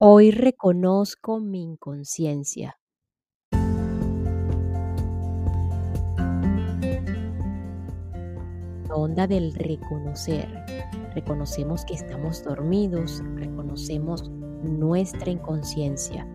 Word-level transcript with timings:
Hoy 0.00 0.32
reconozco 0.32 1.38
mi 1.38 1.62
inconsciencia. 1.62 2.80
La 8.88 8.96
onda 8.96 9.28
del 9.28 9.54
reconocer. 9.54 10.48
Reconocemos 11.14 11.84
que 11.84 11.94
estamos 11.94 12.42
dormidos, 12.42 13.22
reconocemos 13.36 14.28
nuestra 14.64 15.30
inconsciencia. 15.30 16.26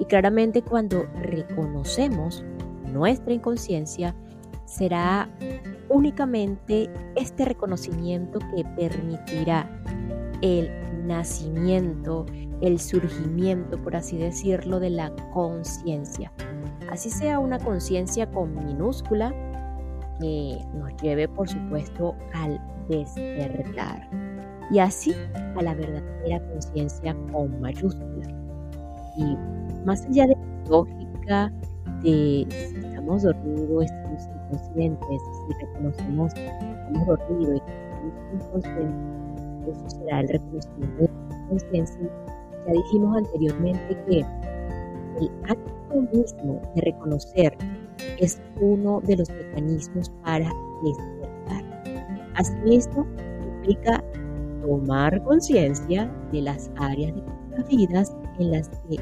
Y 0.00 0.06
claramente 0.06 0.62
cuando 0.62 1.02
reconocemos 1.20 2.42
nuestra 2.90 3.34
inconsciencia, 3.34 4.16
será 4.64 5.28
únicamente 5.90 6.90
este 7.16 7.44
reconocimiento 7.44 8.38
que 8.56 8.64
permitirá 8.64 9.68
el 10.40 10.83
nacimiento, 11.04 12.26
el 12.60 12.78
surgimiento, 12.78 13.80
por 13.82 13.96
así 13.96 14.16
decirlo, 14.16 14.80
de 14.80 14.90
la 14.90 15.12
conciencia. 15.32 16.32
Así 16.90 17.10
sea 17.10 17.38
una 17.38 17.58
conciencia 17.58 18.30
con 18.30 18.54
minúscula 18.66 19.32
que 20.20 20.58
nos 20.74 20.94
lleve, 21.02 21.28
por 21.28 21.48
supuesto, 21.48 22.14
al 22.34 22.60
despertar. 22.88 24.08
Y 24.70 24.78
así 24.78 25.14
a 25.56 25.62
la 25.62 25.74
verdadera 25.74 26.40
conciencia 26.50 27.14
con 27.32 27.60
mayúscula. 27.60 28.28
Y 29.16 29.36
más 29.84 30.04
allá 30.06 30.26
de 30.26 30.36
la 30.36 30.70
lógica 30.70 31.52
de 32.02 32.46
si 32.48 32.76
estamos 32.76 33.22
dormidos, 33.22 33.84
estamos 33.84 34.22
inconscientes, 34.26 35.20
si 35.46 35.66
reconocemos 35.66 36.34
que 36.34 36.46
estamos 36.46 37.06
dormidos 37.06 37.56
y 37.56 37.60
que 37.60 37.72
estamos 37.72 38.46
inconscientes, 38.46 39.33
eso 39.70 39.90
será 39.90 40.20
el 40.20 40.28
reconocimiento 40.28 41.02
de 41.02 41.08
la 41.30 41.48
conciencia 41.48 42.10
ya 42.66 42.72
dijimos 42.72 43.16
anteriormente 43.18 44.04
que 44.08 44.18
el 45.20 45.30
acto 45.48 46.00
mismo 46.12 46.60
de 46.74 46.80
reconocer 46.82 47.56
es 48.18 48.40
uno 48.60 49.00
de 49.02 49.16
los 49.16 49.28
mecanismos 49.30 50.10
para 50.24 50.50
despertar. 50.82 52.32
Asimismo, 52.36 53.06
implica 53.42 54.02
tomar 54.62 55.22
conciencia 55.24 56.10
de 56.32 56.42
las 56.42 56.70
áreas 56.76 57.14
de 57.14 57.22
nuestras 57.22 57.68
vidas 57.68 58.16
en 58.38 58.50
las 58.50 58.68
que 58.68 58.96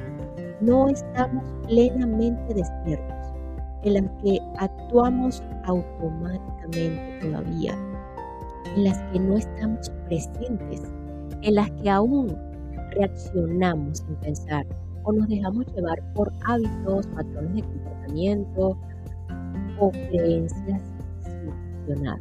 no 0.61 0.89
estamos 0.89 1.45
plenamente 1.67 2.55
despiertos, 2.55 3.17
en 3.85 3.95
las 3.95 4.05
que 4.23 4.39
actuamos 4.59 5.43
automáticamente 5.65 7.19
todavía, 7.21 7.77
en 8.77 8.85
las 8.85 8.99
que 9.13 9.21
no 9.21 9.37
estamos 9.37 9.91
presentes, 10.07 10.83
en 11.43 11.55
las 11.55 11.71
que 11.73 11.91
aún 11.91 12.37
reaccionamos 12.95 13.99
sin 13.99 14.17
pensar 14.17 14.67
o 15.05 15.13
nos 15.13 15.29
dejamos 15.29 15.67
llevar 15.75 15.99
por 16.15 16.33
hábitos, 16.47 17.07
patrones 17.09 17.55
de 17.55 17.63
comportamiento 17.63 18.77
o 19.79 19.91
creencias 19.91 20.81
sin. 21.87 22.19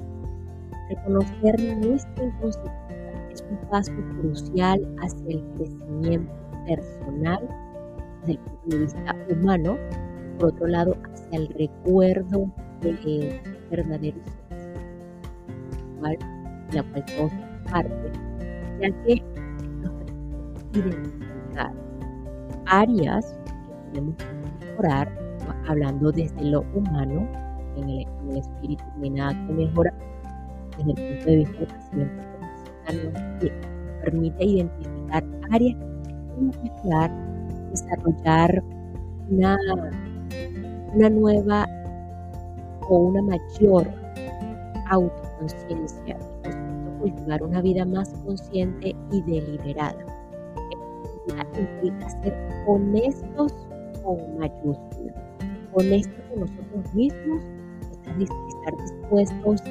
Reconocer 0.90 1.78
nuestra 1.78 2.26
inconsciencia 2.26 3.30
es 3.32 3.46
un 3.50 3.58
paso 3.70 3.92
crucial 4.20 4.96
hacia 5.02 5.30
el 5.30 5.44
crecimiento 5.56 6.34
personal 6.68 7.48
desde 8.22 8.34
el 8.34 8.40
punto 8.40 8.70
de 8.70 8.78
vista 8.80 9.16
humano, 9.30 9.78
por 10.38 10.50
otro 10.50 10.68
lado, 10.68 10.98
hacia 11.14 11.40
el 11.40 11.48
recuerdo 11.50 12.52
del 12.82 13.40
verdadero 13.70 14.18
ser, 16.02 16.20
la 16.74 16.84
cual 16.84 17.04
parte, 17.70 18.12
ya 18.82 18.92
que 19.04 19.24
identificar 20.74 21.74
áreas 22.66 23.38
que 23.46 24.02
podemos 24.02 24.16
mejorar, 24.62 25.12
hablando 25.68 26.12
desde 26.12 26.44
lo 26.44 26.62
humano, 26.74 27.28
en 27.78 27.90
el, 27.90 28.38
espíritu 28.38 28.84
no 28.98 29.04
hay 29.04 29.10
nada 29.10 29.48
que 29.48 29.54
mejorar, 29.54 29.94
desde 30.78 30.92
el 30.92 30.96
punto 30.96 31.26
de 31.26 31.36
vista 31.36 31.58
del 31.60 31.68
crecimiento 31.68 32.24
profesional, 32.40 33.40
que 33.40 33.52
permite 34.04 34.46
identificar 34.46 35.24
áreas 35.52 35.76
que 36.08 36.14
podemos 36.14 36.64
mejorar, 36.64 37.12
desarrollar 37.70 38.64
una, 39.30 39.58
una 40.94 41.10
nueva 41.10 41.68
o 42.90 42.98
una 42.98 43.22
mayor 43.22 43.88
autoconciencia 44.90 46.18
cultivar 47.02 47.44
una 47.44 47.62
vida 47.62 47.86
más 47.86 48.10
consciente 48.26 48.96
y 49.12 49.22
deliberada 49.24 50.22
implica 51.60 52.10
ser 52.22 52.34
honestos 52.68 53.54
con 54.04 54.38
mayúsculas, 54.38 55.16
honestos 55.74 56.22
con 56.30 56.40
nosotros 56.42 56.94
mismos, 56.94 57.44
estar 58.20 58.78
dispuestos 58.78 59.62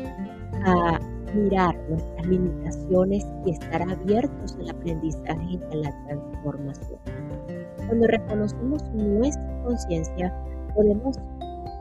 a 0.64 0.98
mirar 1.34 1.76
nuestras 1.88 2.26
limitaciones 2.26 3.26
y 3.46 3.50
estar 3.50 3.82
abiertos 3.82 4.56
al 4.60 4.70
aprendizaje 4.70 5.46
y 5.48 5.60
a 5.72 5.76
la 5.76 6.04
transformación. 6.06 6.98
Cuando 7.86 8.06
reconocemos 8.06 8.82
nuestra 8.94 9.62
conciencia, 9.64 10.34
podemos 10.74 11.16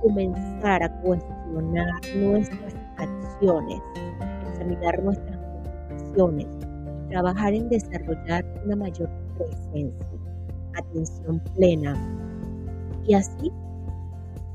comenzar 0.01 0.83
a 0.83 1.01
cuestionar 1.01 1.87
nuestras 2.15 2.75
acciones, 2.97 3.81
examinar 4.51 5.03
nuestras 5.03 5.38
trabajar 7.09 7.53
en 7.53 7.69
desarrollar 7.69 8.45
una 8.65 8.75
mayor 8.75 9.09
presencia, 9.37 10.07
atención 10.75 11.41
plena. 11.55 11.95
Y 13.07 13.13
así 13.13 13.51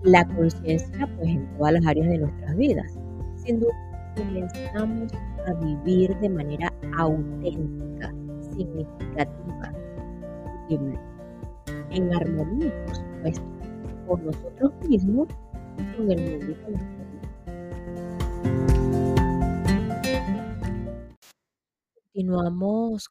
la 0.02 0.24
conciencia 0.36 1.08
pues 1.16 1.28
en 1.28 1.46
todas 1.56 1.72
las 1.74 1.86
áreas 1.86 2.08
de 2.08 2.18
nuestras 2.18 2.56
vidas. 2.56 2.98
Sin 3.36 3.60
duda 3.60 3.72
comenzamos 4.16 5.12
a 5.46 5.54
vivir 5.54 6.16
de 6.20 6.28
manera 6.28 6.72
auténtica, 6.98 8.12
significativa, 8.56 9.72
en 11.90 12.14
armonía, 12.14 12.72
por 12.86 12.96
supuesto, 12.96 13.42
con 14.06 14.26
nosotros 14.26 14.72
mismos 14.88 15.28
y 15.78 15.96
con 15.96 16.10
el 16.10 16.30
mundo 16.30 16.54
que 16.64 16.72
nos 16.72 17.03
Continuamos 22.14 23.08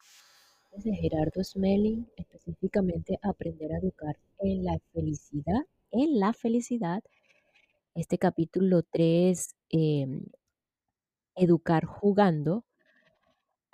de 0.77 0.95
Gerardo 0.95 1.43
Smelling, 1.43 2.07
específicamente 2.15 3.19
aprender 3.21 3.73
a 3.73 3.79
educar 3.79 4.17
en 4.39 4.63
la 4.63 4.79
felicidad, 4.93 5.67
en 5.91 6.19
la 6.21 6.31
felicidad. 6.31 7.03
Este 7.95 8.17
capítulo 8.17 8.81
3, 8.81 9.55
em, 9.71 10.21
educar 11.35 11.83
jugando. 11.83 12.63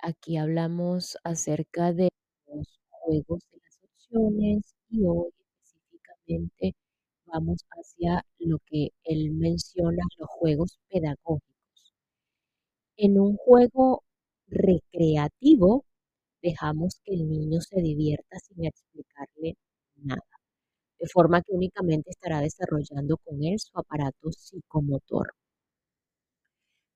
Aquí 0.00 0.36
hablamos 0.36 1.16
acerca 1.22 1.92
de 1.92 2.08
los 2.48 2.80
juegos 2.88 3.44
de 3.52 3.58
las 3.58 3.78
opciones 3.84 4.74
y 4.88 5.04
hoy 5.04 5.30
específicamente 5.62 6.74
vamos 7.26 7.64
hacia 7.70 8.26
lo 8.40 8.58
que 8.66 8.88
él 9.04 9.30
menciona, 9.30 10.02
los 10.18 10.28
juegos 10.28 10.80
pedagógicos. 10.88 11.94
En 12.96 13.20
un 13.20 13.36
juego 13.36 14.02
recreativo, 14.50 15.84
dejamos 16.42 17.00
que 17.04 17.14
el 17.14 17.28
niño 17.28 17.60
se 17.60 17.80
divierta 17.80 18.38
sin 18.40 18.64
explicarle 18.64 19.56
nada, 19.96 20.22
de 20.98 21.06
forma 21.08 21.42
que 21.42 21.52
únicamente 21.52 22.10
estará 22.10 22.40
desarrollando 22.40 23.16
con 23.18 23.42
él 23.44 23.58
su 23.58 23.78
aparato 23.78 24.30
psicomotor. 24.32 25.34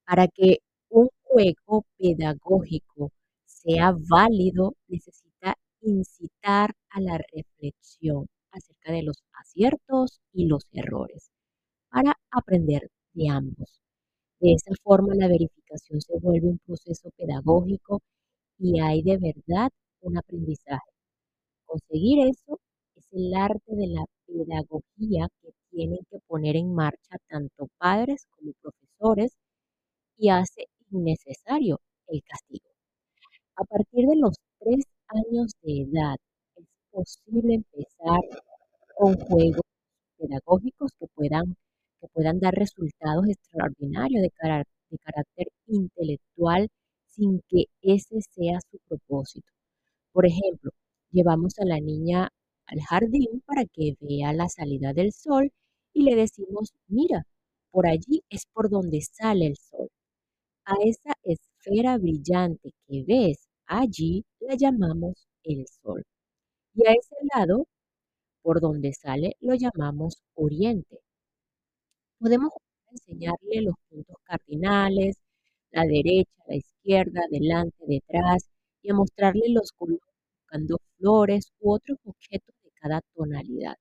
Para 0.06 0.28
que 0.28 0.58
un 0.90 1.08
juego 1.22 1.84
pedagógico 1.98 3.12
sea 3.44 3.94
válido, 4.08 4.74
necesita 4.88 5.56
incitar 5.80 6.74
a 6.90 7.00
la 7.00 7.18
reflexión 7.32 8.26
acerca 8.50 8.92
de 8.92 9.02
los 9.02 9.22
aciertos 9.32 10.20
y 10.32 10.46
los 10.46 10.66
errores 10.72 11.30
para 11.90 12.18
aprender 12.30 12.90
de 13.14 13.28
ambos. 13.30 13.83
De 14.40 14.52
esa 14.52 14.72
forma, 14.82 15.14
la 15.14 15.28
verificación 15.28 16.00
se 16.00 16.18
vuelve 16.20 16.48
un 16.48 16.58
proceso 16.58 17.10
pedagógico 17.16 18.00
y 18.58 18.80
hay 18.80 19.02
de 19.02 19.18
verdad 19.18 19.70
un 20.02 20.18
aprendizaje. 20.18 20.90
Conseguir 21.66 22.26
eso 22.28 22.60
es 22.96 23.06
el 23.12 23.34
arte 23.34 23.74
de 23.76 23.88
la 23.88 24.04
pedagogía 24.26 25.28
que 25.42 25.50
tienen 25.70 26.00
que 26.10 26.18
poner 26.26 26.56
en 26.56 26.74
marcha 26.74 27.16
tanto 27.28 27.68
padres 27.78 28.26
como 28.30 28.52
profesores 28.62 29.32
y 30.18 30.30
hace 30.30 30.66
innecesario 30.90 31.80
el 32.08 32.22
castigo. 32.24 32.68
A 33.56 33.64
partir 33.64 34.06
de 34.06 34.16
los 34.16 34.36
tres 34.60 34.84
años 35.08 35.52
de 35.62 35.82
edad 35.82 36.16
es 36.56 36.66
posible 36.90 37.54
empezar 37.54 38.20
con 38.96 39.14
juegos 39.16 39.62
pedagógicos 40.18 40.92
que 40.98 41.06
puedan, 41.14 41.56
puedan 42.12 42.40
dar 42.40 42.54
resultados 42.54 43.26
extraordinarios 43.28 44.22
de, 44.22 44.30
de 44.90 44.98
carácter 44.98 45.48
intelectual 45.66 46.68
sin 47.06 47.40
que 47.48 47.66
ese 47.82 48.20
sea 48.20 48.58
su 48.70 48.78
propósito. 48.88 49.48
Por 50.12 50.26
ejemplo, 50.26 50.70
Llevamos 51.14 51.60
a 51.60 51.64
la 51.64 51.78
niña 51.78 52.28
al 52.66 52.80
jardín 52.80 53.40
para 53.46 53.64
que 53.66 53.94
vea 54.00 54.32
la 54.32 54.48
salida 54.48 54.92
del 54.92 55.12
sol 55.12 55.52
y 55.92 56.02
le 56.02 56.16
decimos, 56.16 56.72
mira, 56.88 57.24
por 57.70 57.86
allí 57.86 58.24
es 58.30 58.46
por 58.52 58.68
donde 58.68 59.00
sale 59.00 59.46
el 59.46 59.56
sol. 59.56 59.88
A 60.64 60.74
esa 60.84 61.14
esfera 61.22 61.98
brillante 61.98 62.72
que 62.88 63.04
ves 63.06 63.48
allí 63.66 64.24
la 64.40 64.56
llamamos 64.56 65.28
el 65.44 65.66
sol. 65.68 66.02
Y 66.74 66.86
a 66.88 66.92
ese 66.92 67.14
lado, 67.34 67.68
por 68.42 68.60
donde 68.60 68.92
sale, 68.92 69.36
lo 69.40 69.54
llamamos 69.54 70.22
oriente. 70.34 70.98
Podemos 72.24 72.54
enseñarle 72.90 73.60
los 73.60 73.74
puntos 73.90 74.16
cardinales, 74.24 75.16
la 75.72 75.82
derecha, 75.84 76.32
la 76.48 76.56
izquierda, 76.56 77.20
delante, 77.30 77.76
detrás, 77.86 78.48
y 78.80 78.90
a 78.90 78.94
mostrarle 78.94 79.50
los 79.50 79.72
colores 79.72 80.00
buscando 80.40 80.78
flores 80.96 81.52
u 81.60 81.74
otros 81.74 81.98
objetos 82.06 82.54
de 82.64 82.70
cada 82.80 83.02
tonalidad. 83.14 83.74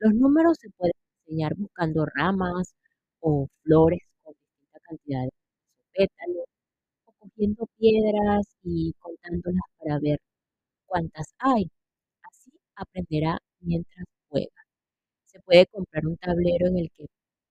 Los 0.00 0.14
números 0.14 0.58
se 0.60 0.68
pueden 0.70 0.94
enseñar 1.20 1.54
buscando 1.56 2.06
ramas 2.06 2.74
o 3.20 3.46
flores 3.62 4.00
con 4.24 4.34
distinta 4.34 4.80
cantidad 4.82 5.22
de 5.22 5.30
pétalos, 5.92 6.46
o 7.04 7.12
cogiendo 7.20 7.66
piedras 7.78 8.46
y 8.64 8.94
contándolas 8.98 9.62
para 9.78 10.00
ver 10.00 10.18
cuántas 10.86 11.34
hay. 11.38 11.70
Así 12.22 12.50
aprenderá 12.74 13.38
mientras 13.60 14.06
juega. 14.28 14.66
Se 15.26 15.40
puede 15.40 15.66
comprar 15.66 16.06
un 16.06 16.16
tablero 16.16 16.66
en 16.68 16.78
el 16.78 16.90
que 16.96 17.06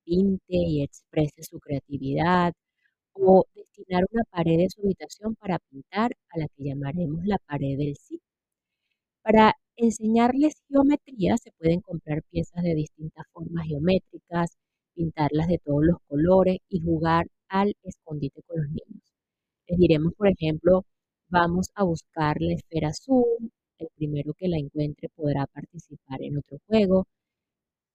pinte 0.09 0.44
y 0.50 0.81
exprese 0.83 1.44
su 1.44 1.59
creatividad 1.59 2.53
o 3.13 3.45
destinar 3.56 4.06
una 4.11 4.23
pared 4.31 4.57
de 4.57 4.69
su 4.69 4.81
habitación 4.81 5.35
para 5.35 5.59
pintar 5.59 6.11
a 6.29 6.39
la 6.39 6.47
que 6.47 6.63
llamaremos 6.63 7.25
la 7.25 7.38
pared 7.47 7.77
del 7.77 7.95
sí. 7.95 8.19
Para 9.21 9.53
enseñarles 9.75 10.56
geometría 10.67 11.38
se 11.38 11.51
pueden 11.51 11.81
comprar 11.81 12.23
piezas 12.31 12.63
de 12.63 12.73
distintas 12.75 13.25
formas 13.31 13.67
geométricas, 13.67 14.57
pintarlas 14.95 15.47
de 15.47 15.59
todos 15.59 15.85
los 15.85 15.97
colores 16.07 16.57
y 16.69 16.81
jugar 16.81 17.27
al 17.47 17.75
escondite 17.83 18.41
con 18.47 18.62
los 18.62 18.69
niños. 18.69 19.03
Les 19.67 19.77
diremos, 19.79 20.13
por 20.15 20.29
ejemplo, 20.29 20.85
vamos 21.29 21.69
a 21.75 21.83
buscar 21.83 22.38
la 22.41 22.55
esfera 22.55 22.89
azul, 22.89 23.51
el 23.77 23.89
primero 23.95 24.33
que 24.33 24.47
la 24.47 24.57
encuentre 24.57 25.09
podrá 25.15 25.45
participar 25.47 26.21
en 26.23 26.38
otro 26.39 26.57
juego. 26.67 27.05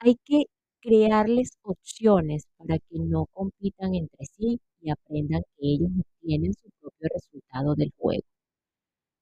Hay 0.01 0.17
que 0.25 0.45
crearles 0.85 1.59
opciones 1.63 2.47
para 2.59 2.79
que 2.79 2.99
no 2.99 3.27
compitan 3.33 3.95
entre 3.95 4.27
sí 4.27 4.61
y 4.83 4.91
aprendan 4.91 5.43
que 5.57 5.67
ellos 5.67 5.91
obtienen 5.99 6.53
su 6.55 6.69
propio 6.81 7.09
resultado 7.15 7.75
del 7.75 7.91
juego. 7.97 8.23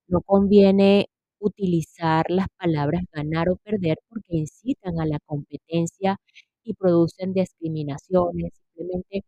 No 0.07 0.21
conviene 0.21 1.07
utilizar 1.39 2.25
las 2.29 2.47
palabras 2.57 3.03
ganar 3.11 3.49
o 3.49 3.57
perder 3.57 3.97
porque 4.09 4.37
incitan 4.37 4.99
a 4.99 5.05
la 5.05 5.19
competencia 5.25 6.17
y 6.63 6.73
producen 6.73 7.33
discriminaciones. 7.33 8.51
Simplemente 8.75 9.23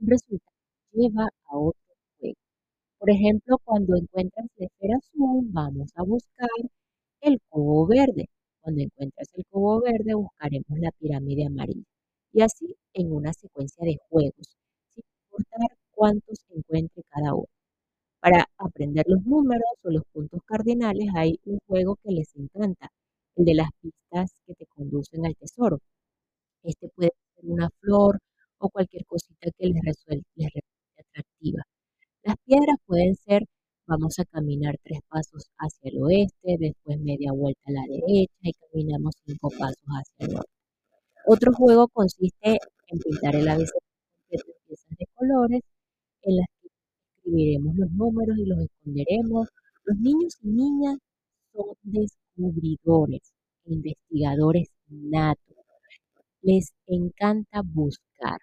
un 0.00 0.08
resultado 0.08 0.56
lleva 0.92 1.24
a 1.44 1.58
otro 1.58 1.80
juego. 2.18 2.36
Por 2.98 3.10
ejemplo, 3.10 3.58
cuando 3.64 3.96
encuentras 3.96 4.46
la 4.56 4.66
esfera 4.66 4.98
azul, 4.98 5.46
vamos 5.52 5.90
a 5.96 6.02
buscar 6.04 6.48
el 7.22 7.40
cubo 7.50 7.86
verde. 7.86 8.28
Cuando 8.66 8.82
encuentras 8.82 9.28
el 9.34 9.44
cubo 9.48 9.80
verde, 9.80 10.14
buscaremos 10.14 10.76
la 10.80 10.90
pirámide 10.98 11.46
amarilla. 11.46 11.84
Y 12.32 12.42
así 12.42 12.74
en 12.94 13.12
una 13.12 13.32
secuencia 13.32 13.84
de 13.84 13.96
juegos, 14.08 14.56
sin 14.92 15.04
importar 15.30 15.78
cuántos 15.92 16.44
encuentre 16.50 17.04
cada 17.08 17.34
uno. 17.34 17.46
Para 18.18 18.44
aprender 18.58 19.04
los 19.06 19.24
números 19.24 19.70
o 19.84 19.90
los 19.90 20.02
puntos 20.12 20.40
cardinales 20.44 21.06
hay 21.14 21.38
un 21.44 21.60
juego 21.68 21.94
que 22.02 22.10
les 22.10 22.34
encanta, 22.34 22.90
el 23.36 23.44
de 23.44 23.54
las 23.54 23.68
pistas 23.80 24.32
que 24.44 24.54
te 24.54 24.66
conducen 24.66 25.24
al 25.24 25.36
tesoro. 25.36 25.78
Este 26.64 26.88
puede 26.88 27.12
ser 27.36 27.44
una 27.44 27.70
flor 27.80 28.18
o 28.58 28.68
cualquier 28.68 29.06
cosita 29.06 29.48
que 29.56 29.66
les, 29.68 29.80
resulte, 29.84 30.26
les 30.34 30.64
atractiva. 30.98 31.62
Las 32.24 32.34
piedras 32.44 32.78
pueden 32.84 33.14
ser, 33.14 33.44
vamos 33.86 34.18
a 34.18 34.24
caminar 34.24 34.76
tres 34.82 35.00
pasos 35.08 35.48
hacia 35.58 35.90
el 35.90 36.02
oeste, 36.02 36.56
después 36.58 36.98
media 37.00 37.32
vuelta 37.32 37.60
a 37.66 37.72
la 37.72 37.82
derecha 37.82 38.34
y 38.42 38.52
caminamos 38.52 39.14
cinco 39.24 39.50
pasos 39.50 39.84
hacia 39.86 40.26
el 40.26 40.34
norte. 40.34 40.50
Otro 41.26 41.52
juego 41.52 41.88
consiste 41.88 42.58
en 42.88 42.98
pintar 42.98 43.36
el 43.36 43.48
abecedario 43.48 43.80
de 44.30 44.38
piezas 44.66 44.98
de 44.98 45.06
colores 45.14 45.62
en 46.22 46.36
las 46.36 46.46
que 46.60 46.68
escribiremos 47.16 47.76
los 47.76 47.90
números 47.92 48.38
y 48.38 48.46
los 48.46 48.58
esconderemos. 48.60 49.48
Los 49.84 49.98
niños 49.98 50.36
y 50.42 50.48
niñas 50.48 50.98
son 51.52 51.66
descubridores 51.82 53.22
e 53.64 53.74
investigadores 53.74 54.68
natos. 54.88 55.56
Les 56.42 56.72
encanta 56.86 57.62
buscar. 57.64 58.38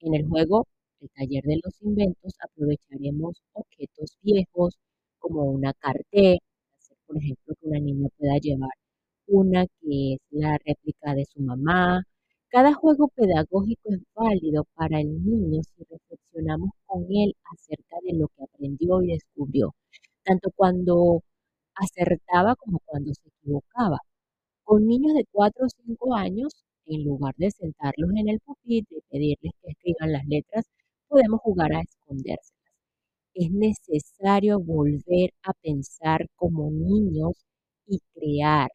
En 0.00 0.14
el 0.14 0.28
juego 0.28 0.66
taller 1.08 1.44
de 1.44 1.60
los 1.64 1.80
inventos 1.82 2.34
aprovecharemos 2.40 3.42
objetos 3.52 4.16
viejos 4.22 4.78
como 5.18 5.44
una 5.44 5.72
cartera, 5.74 6.38
por 7.06 7.18
ejemplo, 7.18 7.54
que 7.60 7.68
una 7.68 7.80
niña 7.80 8.08
pueda 8.18 8.38
llevar 8.38 8.70
una 9.26 9.66
que 9.80 10.14
es 10.14 10.20
la 10.30 10.58
réplica 10.64 11.14
de 11.14 11.24
su 11.26 11.40
mamá. 11.40 12.02
Cada 12.48 12.74
juego 12.74 13.08
pedagógico 13.08 13.90
es 13.92 14.00
válido 14.14 14.64
para 14.74 15.00
el 15.00 15.24
niño 15.24 15.62
si 15.62 15.84
reflexionamos 15.84 16.70
con 16.86 17.04
él 17.10 17.34
acerca 17.52 17.96
de 18.04 18.14
lo 18.18 18.28
que 18.28 18.44
aprendió 18.44 19.02
y 19.02 19.08
descubrió, 19.08 19.74
tanto 20.24 20.50
cuando 20.54 21.22
acertaba 21.74 22.56
como 22.56 22.80
cuando 22.84 23.12
se 23.14 23.28
equivocaba. 23.28 23.98
Con 24.64 24.86
niños 24.86 25.14
de 25.14 25.24
4 25.32 25.66
o 25.66 25.68
5 25.68 26.14
años, 26.14 26.64
en 26.86 27.04
lugar 27.04 27.34
de 27.36 27.50
sentarlos 27.50 28.10
en 28.16 28.28
el 28.28 28.40
pupitre 28.40 28.98
y 28.98 29.02
pedirles 29.10 29.52
que 29.62 29.70
escriban 29.72 30.12
las 30.12 30.26
letras, 30.26 30.66
podemos 31.16 31.40
jugar 31.40 31.72
a 31.72 31.80
escondérselas. 31.80 32.52
Es 33.32 33.50
necesario 33.50 34.60
volver 34.60 35.30
a 35.44 35.54
pensar 35.54 36.26
como 36.36 36.70
niños 36.70 37.32
y 37.86 38.00
crear. 38.12 38.68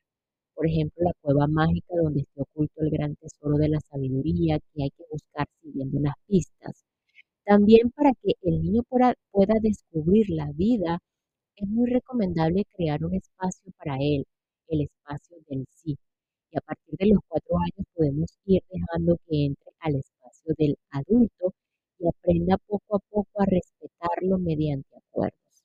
Por 0.56 0.66
ejemplo, 0.68 1.04
la 1.04 1.14
cueva 1.22 1.46
mágica 1.48 1.94
donde 2.02 2.22
está 2.22 2.42
oculto 2.42 2.82
el 2.82 2.90
gran 2.90 3.16
tesoro 3.18 3.58
de 3.58 3.70
la 3.70 3.80
sabiduría 3.82 4.58
que 4.60 4.84
hay 4.84 4.90
que 4.90 5.04
buscar 5.12 5.48
siguiendo 5.62 6.00
unas 6.00 6.16
pistas. 6.26 6.84
También 7.46 7.92
para 7.92 8.12
que 8.24 8.34
el 8.42 8.64
niño 8.64 8.82
pueda, 8.90 9.14
pueda 9.30 9.56
descubrir 9.62 10.32
la 10.32 10.52
vida, 10.54 10.98
es 11.56 11.68
muy 11.70 11.92
recomendable 11.92 12.66
crear 12.76 13.06
un 13.06 13.14
espacio 13.14 13.72
para 13.78 13.98
él, 14.00 14.26
el 14.68 14.82
espacio 14.82 15.38
del 15.48 15.66
sí. 15.70 15.96
Y 16.52 16.58
a 16.58 16.62
partir 16.62 16.96
de 16.98 17.08
los 17.08 17.20
cuatro 17.28 17.58
años 17.60 17.86
podemos 17.94 18.32
ir 18.46 18.64
dejando 18.72 19.18
que 19.28 19.46
entre 19.46 19.72
al 19.82 19.96
espacio 19.98 20.56
del 20.58 20.76
adulto 20.90 21.54
y 22.02 22.08
aprenda 22.08 22.58
poco 22.58 22.96
a 22.98 23.00
poco 23.00 23.42
a 23.42 23.46
respetarlo 23.46 24.38
mediante 24.40 24.90
acuerdos. 24.98 25.64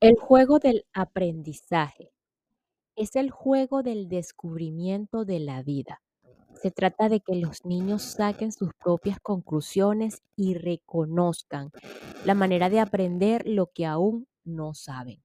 El 0.00 0.16
juego 0.16 0.60
del 0.60 0.86
aprendizaje 0.92 2.12
es 2.94 3.16
el 3.16 3.30
juego 3.30 3.82
del 3.82 4.08
descubrimiento 4.08 5.24
de 5.24 5.40
la 5.40 5.62
vida. 5.62 6.02
Se 6.62 6.70
trata 6.70 7.08
de 7.08 7.20
que 7.20 7.34
los 7.36 7.64
niños 7.64 8.02
saquen 8.02 8.52
sus 8.52 8.70
propias 8.74 9.18
conclusiones 9.20 10.22
y 10.36 10.54
reconozcan 10.54 11.70
la 12.24 12.34
manera 12.34 12.70
de 12.70 12.80
aprender 12.80 13.46
lo 13.46 13.66
que 13.66 13.86
aún 13.86 14.26
no 14.44 14.74
saben. 14.74 15.22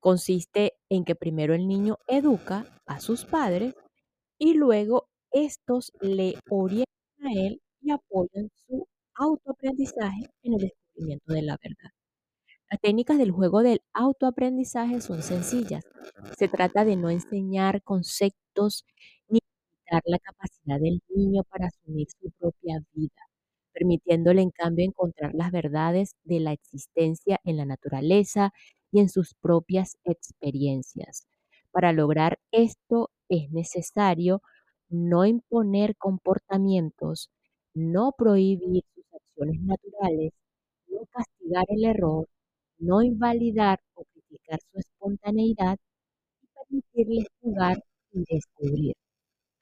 Consiste 0.00 0.74
en 0.88 1.04
que 1.04 1.14
primero 1.14 1.54
el 1.54 1.68
niño 1.68 1.98
educa 2.06 2.66
a 2.86 3.00
sus 3.00 3.24
padres 3.24 3.74
y 4.38 4.54
luego 4.54 5.08
estos 5.30 5.92
le 6.00 6.36
orientan 6.48 6.86
a 7.26 7.32
él 7.34 7.60
y 7.82 7.90
apoyan 7.90 8.50
su 8.66 8.86
autoaprendizaje 9.14 10.26
en 10.42 10.54
el 10.54 10.60
descubrimiento 10.60 11.32
de 11.32 11.42
la 11.42 11.58
verdad. 11.62 11.90
Las 12.70 12.80
técnicas 12.80 13.18
del 13.18 13.30
juego 13.32 13.62
del 13.62 13.82
autoaprendizaje 13.92 15.00
son 15.00 15.22
sencillas. 15.22 15.84
Se 16.38 16.48
trata 16.48 16.84
de 16.84 16.96
no 16.96 17.10
enseñar 17.10 17.82
conceptos 17.82 18.84
ni 19.28 19.40
limitar 19.40 20.02
la 20.06 20.18
capacidad 20.18 20.80
del 20.80 21.02
niño 21.08 21.42
para 21.44 21.66
asumir 21.68 22.06
su 22.20 22.30
propia 22.38 22.80
vida, 22.92 23.22
permitiéndole 23.72 24.42
en 24.42 24.50
cambio 24.50 24.84
encontrar 24.86 25.34
las 25.34 25.50
verdades 25.52 26.12
de 26.24 26.40
la 26.40 26.52
existencia 26.52 27.40
en 27.44 27.56
la 27.56 27.64
naturaleza 27.66 28.52
y 28.92 29.00
en 29.00 29.08
sus 29.08 29.34
propias 29.34 29.96
experiencias. 30.04 31.26
Para 31.72 31.92
lograr 31.92 32.38
esto 32.52 33.10
es 33.28 33.50
necesario 33.52 34.42
no 34.88 35.26
imponer 35.26 35.96
comportamientos 35.96 37.30
no 37.74 38.12
prohibir 38.16 38.82
sus 38.94 39.04
acciones 39.12 39.60
naturales, 39.62 40.32
no 40.88 41.06
castigar 41.12 41.64
el 41.68 41.84
error, 41.84 42.28
no 42.78 43.02
invalidar 43.02 43.78
o 43.94 44.04
criticar 44.04 44.60
su 44.72 44.78
espontaneidad 44.78 45.78
y 46.42 46.46
permitirles 46.54 47.26
jugar 47.40 47.82
y 48.12 48.24
descubrir 48.28 48.94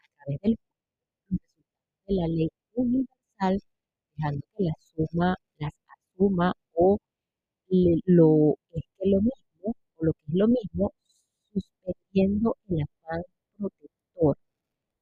a 0.01 0.25
través 0.25 0.41
del 0.43 0.59
de 2.07 2.15
la 2.15 2.27
ley 2.29 2.49
universal, 2.75 3.61
dejando 4.17 4.47
que 4.57 4.65
la 4.65 4.73
suma 4.81 5.37
las 5.59 5.73
asuma 5.87 6.53
o 6.75 6.99
lo 8.07 8.57
es 8.73 8.85
que 8.99 9.11
lo 9.11 9.21
mismo 9.21 9.75
o 9.97 10.05
lo 10.05 10.13
que 10.13 10.21
es 10.29 10.35
lo 10.35 10.49
mismo, 10.49 10.93
suspendiendo 11.53 12.57
el 12.69 12.83
afán 12.83 13.23
protector 13.59 14.37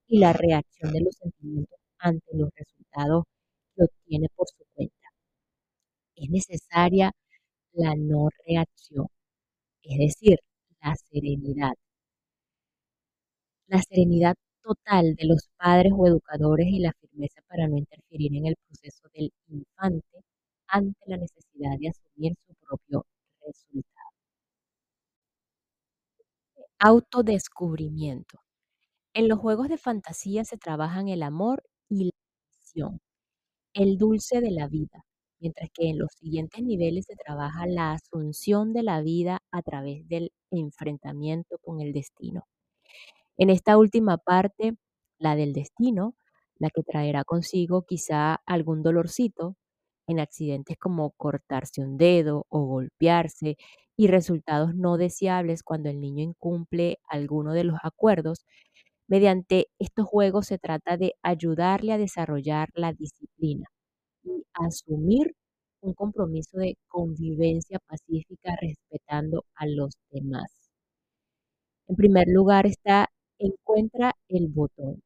y 0.08 0.18
la 0.18 0.32
reacción 0.32 0.92
de 0.92 1.00
los 1.02 1.14
sentimientos 1.16 1.78
ante 1.98 2.36
los 2.36 2.50
resultados 2.54 3.24
que 3.74 3.84
obtiene 3.84 4.28
por 4.36 4.48
su 4.48 4.64
cuenta. 4.74 4.94
Es 6.16 6.28
necesaria 6.30 7.12
la 7.72 7.94
no 7.96 8.28
reacción, 8.46 9.06
es 9.82 9.98
decir, 9.98 10.38
la 10.82 10.94
serenidad. 10.96 11.74
La 13.68 13.80
serenidad 13.82 14.34
total 14.62 15.14
de 15.14 15.26
los 15.26 15.48
padres 15.56 15.92
o 15.96 16.06
educadores 16.06 16.66
y 16.68 16.80
la 16.80 16.92
firmeza 17.00 17.40
para 17.48 17.68
no 17.68 17.76
interferir 17.76 18.34
en 18.34 18.46
el 18.46 18.56
proceso 18.66 19.08
del 19.14 19.30
infante 19.48 20.24
ante 20.66 20.98
la 21.06 21.18
necesidad 21.18 21.78
de 21.78 21.88
asumir 21.90 22.34
su 22.46 22.54
propio 22.66 23.06
resultado. 23.46 24.10
Autodescubrimiento. 26.78 28.40
En 29.14 29.28
los 29.28 29.38
juegos 29.38 29.68
de 29.68 29.78
fantasía 29.78 30.44
se 30.44 30.58
trabajan 30.58 31.08
el 31.08 31.22
amor 31.22 31.62
y 31.88 32.04
la 32.06 32.10
visión, 32.60 33.00
el 33.74 33.98
dulce 33.98 34.40
de 34.40 34.50
la 34.52 34.68
vida, 34.68 35.04
mientras 35.40 35.70
que 35.74 35.90
en 35.90 35.98
los 35.98 36.12
siguientes 36.20 36.62
niveles 36.64 37.06
se 37.06 37.16
trabaja 37.16 37.66
la 37.66 37.92
asunción 37.94 38.72
de 38.74 38.82
la 38.84 39.02
vida 39.02 39.40
a 39.52 39.62
través 39.62 40.08
del 40.08 40.32
enfrentamiento 40.50 41.58
con 41.64 41.80
el 41.80 41.92
destino. 41.92 42.44
En 43.38 43.50
esta 43.50 43.78
última 43.78 44.18
parte, 44.18 44.74
la 45.18 45.36
del 45.36 45.52
destino, 45.52 46.14
la 46.58 46.70
que 46.70 46.82
traerá 46.82 47.24
consigo 47.24 47.82
quizá 47.82 48.36
algún 48.46 48.82
dolorcito 48.82 49.56
en 50.06 50.20
accidentes 50.20 50.78
como 50.78 51.10
cortarse 51.12 51.82
un 51.82 51.96
dedo 51.98 52.46
o 52.48 52.60
golpearse 52.66 53.56
y 53.96 54.08
resultados 54.08 54.74
no 54.74 54.96
deseables 54.98 55.62
cuando 55.62 55.88
el 55.90 56.00
niño 56.00 56.22
incumple 56.22 56.98
alguno 57.08 57.52
de 57.54 57.64
los 57.64 57.78
acuerdos, 57.82 58.44
Mediante 59.08 59.66
estos 59.78 60.06
juegos 60.06 60.46
se 60.46 60.58
trata 60.58 60.96
de 60.96 61.14
ayudarle 61.22 61.92
a 61.92 61.98
desarrollar 61.98 62.70
la 62.74 62.92
disciplina 62.92 63.66
y 64.24 64.44
asumir 64.54 65.34
un 65.80 65.94
compromiso 65.94 66.58
de 66.58 66.76
convivencia 66.88 67.78
pacífica 67.86 68.56
respetando 68.60 69.44
a 69.54 69.66
los 69.66 69.94
demás. 70.10 70.70
En 71.88 71.96
primer 71.96 72.28
lugar 72.28 72.64
está 72.66 73.08
encuentra 73.38 74.14
el 74.28 74.46
botón. 74.48 75.02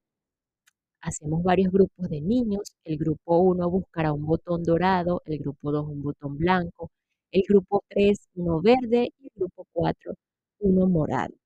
Hacemos 1.03 1.43
varios 1.43 1.71
grupos 1.73 2.09
de 2.09 2.23
niños. 2.23 2.75
El 2.85 2.97
grupo 2.97 3.39
1 3.39 3.69
buscará 3.69 4.13
un 4.15 4.25
botón 4.25 4.63
dorado, 4.63 5.21
el 5.27 5.39
grupo 5.39 5.73
2 5.73 5.87
un 5.89 6.03
botón 6.03 6.39
blanco, 6.39 6.91
el 7.33 7.43
grupo 7.47 7.83
3 7.89 8.19
uno 8.37 8.63
verde 8.63 9.13
y 9.19 9.25
el 9.27 9.33
grupo 9.37 9.67
4 9.73 10.15
uno 10.61 10.87
morado 10.89 11.40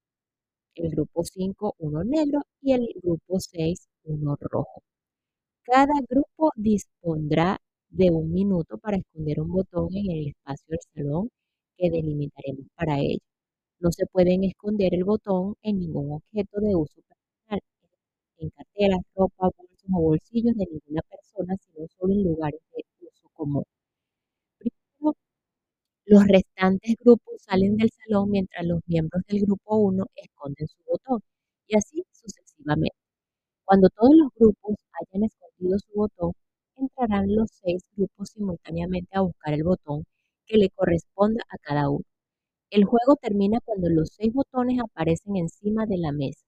el 0.76 0.90
grupo 0.90 1.24
5 1.24 1.74
uno 1.78 2.04
negro 2.04 2.40
y 2.62 2.72
el 2.72 2.88
grupo 3.02 3.40
6 3.40 3.88
uno 4.04 4.36
rojo. 4.40 4.82
Cada 5.64 5.94
grupo 6.08 6.52
dispondrá 6.56 7.58
de 7.90 8.10
un 8.10 8.32
minuto 8.32 8.78
para 8.78 8.96
esconder 8.98 9.40
un 9.40 9.50
botón 9.52 9.88
en 9.94 10.10
el 10.10 10.28
espacio 10.28 10.66
del 10.68 10.80
salón 10.94 11.30
que 11.76 11.90
delimitaremos 11.90 12.66
para 12.76 12.98
ello. 13.00 13.20
No 13.80 13.92
se 13.92 14.06
pueden 14.06 14.44
esconder 14.44 14.94
el 14.94 15.04
botón 15.04 15.54
en 15.62 15.78
ningún 15.80 16.12
objeto 16.12 16.60
de 16.60 16.76
uso 16.76 17.00
personal, 17.02 17.60
en 18.38 18.50
carteras, 18.50 19.00
ropa, 19.16 19.50
bolsos 19.56 19.84
o 19.92 20.00
bolsillos 20.00 20.56
de 20.56 20.66
ninguna 20.66 21.02
persona, 21.10 21.56
sino 21.58 21.86
solo 21.98 22.14
en 22.14 22.24
lugares 22.24 22.60
de 22.74 22.84
uso 23.06 23.28
común. 23.34 23.64
Los 26.14 26.28
restantes 26.28 26.94
grupos 27.00 27.42
salen 27.42 27.76
del 27.76 27.90
salón 27.90 28.30
mientras 28.30 28.64
los 28.64 28.78
miembros 28.86 29.24
del 29.26 29.40
grupo 29.40 29.78
1 29.78 30.06
esconden 30.14 30.68
su 30.68 30.78
botón 30.86 31.20
y 31.66 31.76
así 31.76 32.04
sucesivamente. 32.12 32.96
Cuando 33.64 33.88
todos 33.88 34.12
los 34.14 34.28
grupos 34.36 34.76
hayan 34.92 35.24
escondido 35.24 35.76
su 35.80 35.92
botón, 35.92 36.32
entrarán 36.76 37.34
los 37.34 37.50
seis 37.50 37.82
grupos 37.96 38.28
simultáneamente 38.30 39.08
a 39.18 39.22
buscar 39.22 39.54
el 39.54 39.64
botón 39.64 40.04
que 40.46 40.56
le 40.56 40.70
corresponda 40.70 41.42
a 41.48 41.58
cada 41.58 41.90
uno. 41.90 42.04
El 42.70 42.84
juego 42.84 43.16
termina 43.20 43.58
cuando 43.64 43.88
los 43.90 44.10
seis 44.16 44.32
botones 44.32 44.78
aparecen 44.78 45.34
encima 45.34 45.84
de 45.84 45.98
la 45.98 46.12
mesa. 46.12 46.46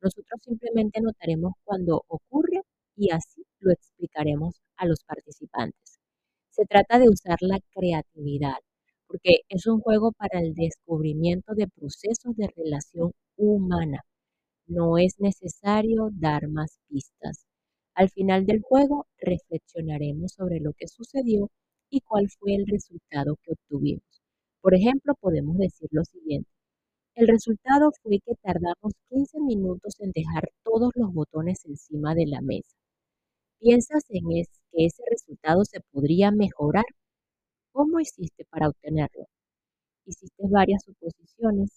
Nosotros 0.00 0.40
simplemente 0.44 1.00
notaremos 1.00 1.54
cuando 1.64 2.04
ocurre 2.06 2.62
y 2.94 3.10
así 3.10 3.44
lo 3.58 3.72
explicaremos 3.72 4.60
a 4.76 4.86
los 4.86 5.02
participantes. 5.02 5.98
Se 6.50 6.64
trata 6.64 7.00
de 7.00 7.08
usar 7.08 7.38
la 7.40 7.58
creatividad, 7.74 8.58
porque 9.22 9.40
es 9.48 9.66
un 9.66 9.80
juego 9.80 10.12
para 10.12 10.40
el 10.40 10.54
descubrimiento 10.54 11.54
de 11.54 11.68
procesos 11.68 12.36
de 12.36 12.48
relación 12.56 13.12
humana. 13.36 14.00
No 14.66 14.98
es 14.98 15.18
necesario 15.18 16.10
dar 16.12 16.48
más 16.48 16.78
pistas. 16.88 17.44
Al 17.94 18.10
final 18.10 18.46
del 18.46 18.62
juego 18.62 19.06
reflexionaremos 19.18 20.32
sobre 20.32 20.60
lo 20.60 20.72
que 20.72 20.88
sucedió 20.88 21.50
y 21.90 22.00
cuál 22.00 22.28
fue 22.38 22.54
el 22.54 22.66
resultado 22.66 23.36
que 23.42 23.52
obtuvimos. 23.52 24.22
Por 24.62 24.74
ejemplo, 24.74 25.14
podemos 25.20 25.58
decir 25.58 25.88
lo 25.92 26.04
siguiente. 26.04 26.48
El 27.14 27.28
resultado 27.28 27.90
fue 28.02 28.20
que 28.24 28.34
tardamos 28.42 28.94
15 29.10 29.40
minutos 29.40 29.96
en 30.00 30.12
dejar 30.12 30.50
todos 30.64 30.92
los 30.94 31.12
botones 31.12 31.64
encima 31.66 32.14
de 32.14 32.26
la 32.26 32.40
mesa. 32.40 32.76
¿Piensas 33.60 34.04
en 34.10 34.24
que 34.72 34.86
ese 34.86 35.02
resultado 35.10 35.64
se 35.64 35.80
podría 35.92 36.30
mejorar? 36.30 36.84
¿Cómo 37.74 38.00
hiciste 38.00 38.44
para 38.50 38.68
obtenerlo? 38.68 39.26
Hiciste 40.06 40.44
varias 40.48 40.82
suposiciones. 40.84 41.70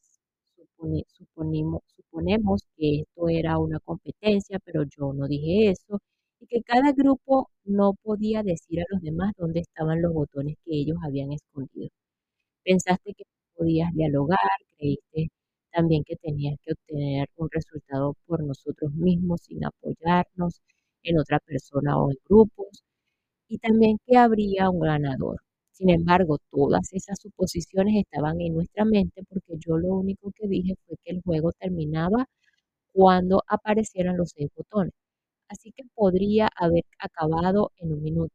suponemos 1.98 2.62
que 2.78 3.00
esto 3.02 3.30
era 3.30 3.58
una 3.60 3.80
competencia, 3.80 4.60
pero 4.66 4.84
yo 4.84 5.14
no 5.14 5.28
dije 5.28 5.70
eso, 5.72 6.00
y 6.40 6.48
que 6.48 6.62
cada 6.64 6.92
grupo 6.94 7.50
no 7.66 7.94
podía 8.04 8.44
decir 8.44 8.82
a 8.82 8.86
los 8.92 9.02
demás 9.02 9.34
dónde 9.38 9.62
estaban 9.62 10.02
los 10.02 10.14
botones 10.14 10.58
que 10.66 10.76
ellos 10.76 10.98
habían 11.04 11.32
escondido. 11.34 11.90
Pensaste 12.64 13.14
que 13.16 13.24
podías 13.56 13.94
dialogar, 13.94 14.40
creíste 14.78 15.30
también 15.74 16.04
que 16.06 16.18
tenías 16.18 16.58
que 16.66 16.74
obtener 16.74 17.30
un 17.38 17.50
resultado 17.52 18.16
por 18.28 18.44
nosotros 18.44 18.94
mismos 18.94 19.42
sin 19.44 19.66
apoyarnos 19.66 20.62
en 21.04 21.20
otra 21.20 21.40
persona 21.42 21.98
o 22.00 22.12
en 22.12 22.18
grupos, 22.30 22.84
y 23.50 23.60
también 23.60 23.98
que 24.08 24.18
habría 24.18 24.70
un 24.72 24.82
ganador. 24.82 25.43
Sin 25.74 25.90
embargo, 25.90 26.38
todas 26.52 26.94
esas 26.94 27.20
suposiciones 27.20 27.96
estaban 27.96 28.40
en 28.42 28.54
nuestra 28.54 28.86
mente 28.86 29.24
porque 29.28 29.56
yo 29.60 29.78
lo 29.78 29.96
único 29.96 30.32
que 30.32 30.48
dije 30.48 30.76
fue 30.86 30.98
que 31.04 31.12
el 31.12 31.22
juego 31.24 31.52
terminaba 31.54 32.28
cuando 32.94 33.44
aparecieran 33.48 34.18
los 34.18 34.32
seis 34.36 34.50
botones. 34.56 34.94
Así 35.50 35.72
que 35.74 35.84
podría 35.96 36.50
haber 36.58 36.84
acabado 37.00 37.72
en 37.78 37.94
un 37.94 38.04
minuto. 38.04 38.34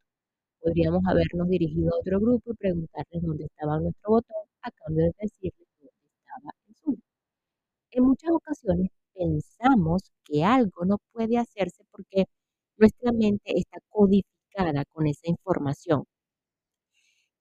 Podríamos 0.61 1.03
habernos 1.07 1.49
dirigido 1.49 1.93
a 1.93 1.99
otro 1.99 2.19
grupo 2.19 2.51
y 2.53 2.55
preguntarles 2.55 3.23
dónde 3.23 3.45
estaba 3.45 3.79
nuestro 3.79 4.11
botón 4.11 4.37
a 4.61 4.71
cambio 4.71 5.05
de 5.05 5.13
decirles 5.21 5.67
dónde 5.79 5.93
estaba 6.19 6.51
el 6.67 6.75
suyo. 6.75 7.01
En 7.91 8.03
muchas 8.05 8.31
ocasiones 8.31 8.89
pensamos 9.13 10.03
que 10.25 10.43
algo 10.43 10.85
no 10.85 10.97
puede 11.13 11.37
hacerse 11.37 11.83
porque 11.91 12.25
nuestra 12.77 13.11
mente 13.13 13.57
está 13.57 13.79
codificada 13.89 14.85
con 14.93 15.07
esa 15.07 15.29
información 15.29 16.05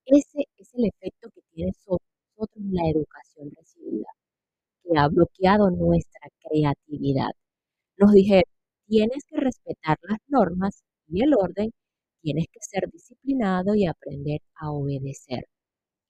ese 0.08 0.46
es 0.56 0.74
el 0.74 0.86
efecto 0.86 1.30
que 1.30 1.40
tiene 1.52 1.72
sobre 1.84 2.04
nosotros 2.36 2.64
la 2.70 2.88
educación 2.90 3.50
recibida, 3.56 4.08
que 4.84 4.98
ha 4.98 5.08
bloqueado 5.08 5.70
nuestra 5.70 6.28
creatividad. 6.42 7.30
Nos 7.98 8.12
dijeron, 8.12 8.44
tienes 8.86 9.24
que 9.24 9.38
respetar 9.38 9.98
las 10.02 10.18
normas 10.28 10.82
y 11.08 11.22
el 11.22 11.34
orden, 11.34 11.72
tienes 12.22 12.46
que 12.52 12.60
ser 12.62 12.88
disciplinado 12.90 13.74
y 13.74 13.86
aprender 13.86 14.40
a 14.56 14.70
obedecer. 14.72 15.46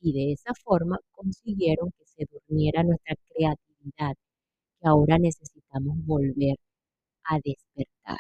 Y 0.01 0.13
de 0.13 0.33
esa 0.33 0.55
forma 0.55 0.99
consiguieron 1.13 1.91
que 1.99 2.07
se 2.07 2.27
durmiera 2.31 2.83
nuestra 2.85 3.17
creatividad, 3.29 4.15
que 4.81 4.89
ahora 4.89 5.19
necesitamos 5.19 5.97
volver 6.07 6.57
a 7.25 7.39
despertar. 7.45 8.19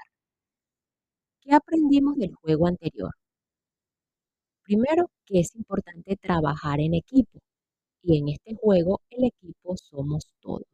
¿Qué 1.42 1.54
aprendimos 1.54 2.16
del 2.16 2.35
juego 2.35 2.66
anterior? 2.68 3.11
Primero, 4.68 5.10
que 5.25 5.40
es 5.40 5.56
importante 5.56 6.14
trabajar 6.16 6.78
en 6.80 6.92
equipo 6.92 7.38
y 8.02 8.18
en 8.18 8.28
este 8.28 8.54
juego 8.54 9.00
el 9.08 9.25
equipo 9.25 9.75
somos 9.78 10.28
todos. 10.42 10.66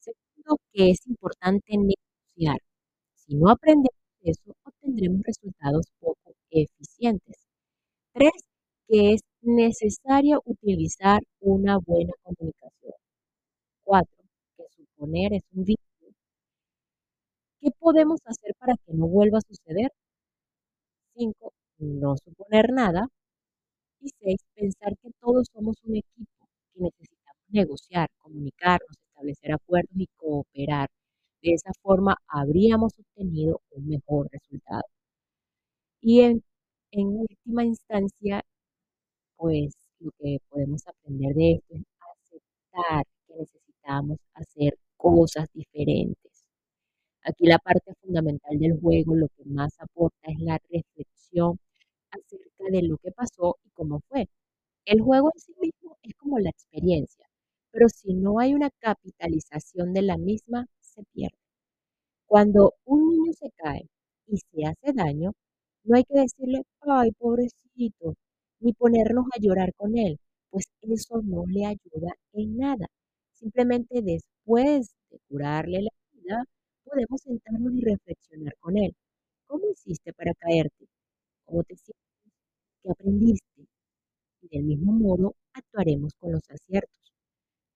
Segundo, 0.00 0.58
que 0.72 0.90
es 0.90 1.06
importante 1.06 1.76
negociar. 1.76 2.58
Si 3.14 3.36
no 3.36 3.48
aprendemos 3.48 3.94
eso, 4.22 4.56
obtendremos 4.64 5.22
resultados 5.22 5.86
poco 6.00 6.34
eficientes. 6.50 7.36
Tres, 8.12 8.32
que 8.88 9.12
es 9.14 9.20
necesario 9.40 10.42
utilizar 10.44 11.20
una 11.38 11.78
buena 11.78 12.14
comunicación. 12.24 12.94
Cuatro, 13.84 14.24
que 14.56 14.64
suponer 14.74 15.34
es 15.34 15.44
un 15.52 15.62
vicio. 15.62 16.08
¿Qué 17.60 17.70
podemos 17.78 18.18
hacer 18.24 18.52
para 18.58 18.74
que 18.84 18.92
no 18.94 19.06
vuelva 19.06 19.38
a 19.38 19.42
suceder? 19.42 19.92
Cinco, 21.14 21.52
no 21.84 22.16
suponer 22.16 22.72
nada. 22.72 23.08
Y 24.00 24.10
seis, 24.20 24.40
pensar 24.54 24.94
que 25.02 25.10
todos 25.20 25.48
somos 25.52 25.76
un 25.84 25.96
equipo, 25.96 26.48
que 26.74 26.80
necesitamos 26.82 27.42
negociar, 27.48 28.08
comunicarnos, 28.18 28.96
establecer 29.08 29.52
acuerdos 29.52 29.92
y 29.96 30.06
cooperar. 30.16 30.88
De 31.42 31.52
esa 31.54 31.72
forma 31.82 32.16
habríamos 32.28 32.92
obtenido 32.98 33.60
un 33.70 33.88
mejor 33.88 34.28
resultado. 34.32 34.84
Y 36.02 36.20
en, 36.20 36.42
en 36.90 37.08
última 37.16 37.64
instancia, 37.64 38.42
pues 39.36 39.74
lo 40.00 40.10
que 40.18 40.38
podemos 40.48 40.86
aprender 40.86 41.34
de 41.34 41.52
esto 41.52 41.74
es 41.74 41.84
aceptar 42.00 43.04
que 43.26 43.34
necesitamos 43.36 44.18
hacer 44.34 44.78
cosas 44.96 45.48
diferentes. 45.54 46.44
Aquí 47.24 47.46
la 47.46 47.58
parte 47.58 47.92
fundamental 48.00 48.58
del 48.58 48.80
juego, 48.80 49.14
lo 49.16 49.28
que 49.28 49.44
más 49.44 49.74
aporta 49.80 50.30
es 50.30 50.38
la 50.40 50.58
reflexión 50.70 51.58
acerca 52.12 52.64
de 52.70 52.82
lo 52.82 52.98
que 52.98 53.12
pasó 53.12 53.58
y 53.64 53.70
cómo 53.70 54.00
fue. 54.08 54.28
El 54.86 55.00
juego 55.02 55.30
en 55.34 55.40
sí 55.40 55.52
mismo 55.60 55.98
es 56.02 56.14
como 56.16 56.38
la 56.40 56.50
experiencia, 56.50 57.26
pero 57.72 57.88
si 57.88 58.14
no 58.14 58.40
hay 58.40 58.54
una 58.54 58.70
capitalización 58.80 59.92
de 59.94 60.02
la 60.02 60.18
misma, 60.18 60.66
se 60.80 61.02
pierde. 61.14 61.38
Cuando 62.26 62.74
un 62.84 63.08
niño 63.10 63.32
se 63.32 63.50
cae 63.56 63.86
y 64.26 64.38
se 64.38 64.66
hace 64.66 64.92
daño, 64.92 65.32
no 65.84 65.96
hay 65.96 66.04
que 66.04 66.18
decirle, 66.20 66.62
ay, 66.80 67.12
pobrecito, 67.12 68.14
ni 68.60 68.72
ponernos 68.72 69.26
a 69.36 69.40
llorar 69.40 69.72
con 69.76 69.96
él, 69.96 70.18
pues 70.50 70.66
eso 70.82 71.20
no 71.22 71.44
le 71.46 71.66
ayuda 71.66 72.12
en 72.32 72.56
nada. 72.56 72.86
Simplemente 73.34 74.02
después 74.02 74.94
de 75.10 75.18
curarle 75.28 75.82
la 75.82 75.90
vida, 76.12 76.44
podemos 76.84 77.20
sentarnos 77.22 77.72
y 77.74 77.80
reflexionar 77.82 78.54
con 78.60 78.76
él. 78.78 78.94
¿Cómo 79.46 79.64
hiciste 79.70 80.12
para 80.14 80.34
caerte? 80.34 80.86
¿Cómo 81.46 81.64
te 81.64 81.76
sientes? 81.76 82.02
¿Qué 82.84 82.91
aprendiste? 83.02 83.66
Y 84.42 84.48
del 84.48 84.64
mismo 84.64 84.92
modo 84.92 85.34
actuaremos 85.54 86.14
con 86.18 86.32
los 86.32 86.42
aciertos. 86.50 87.12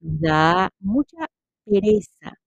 Nos 0.01 0.21
da 0.21 0.71
mucha 0.81 1.27
pereza 1.65 2.39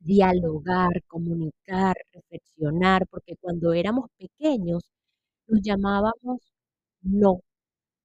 dialogar, 0.00 1.02
comunicar, 1.06 1.96
reflexionar, 2.12 3.06
porque 3.10 3.36
cuando 3.40 3.72
éramos 3.72 4.10
pequeños 4.18 4.84
nos 5.48 5.60
llamábamos 5.62 6.40
no, 7.02 7.40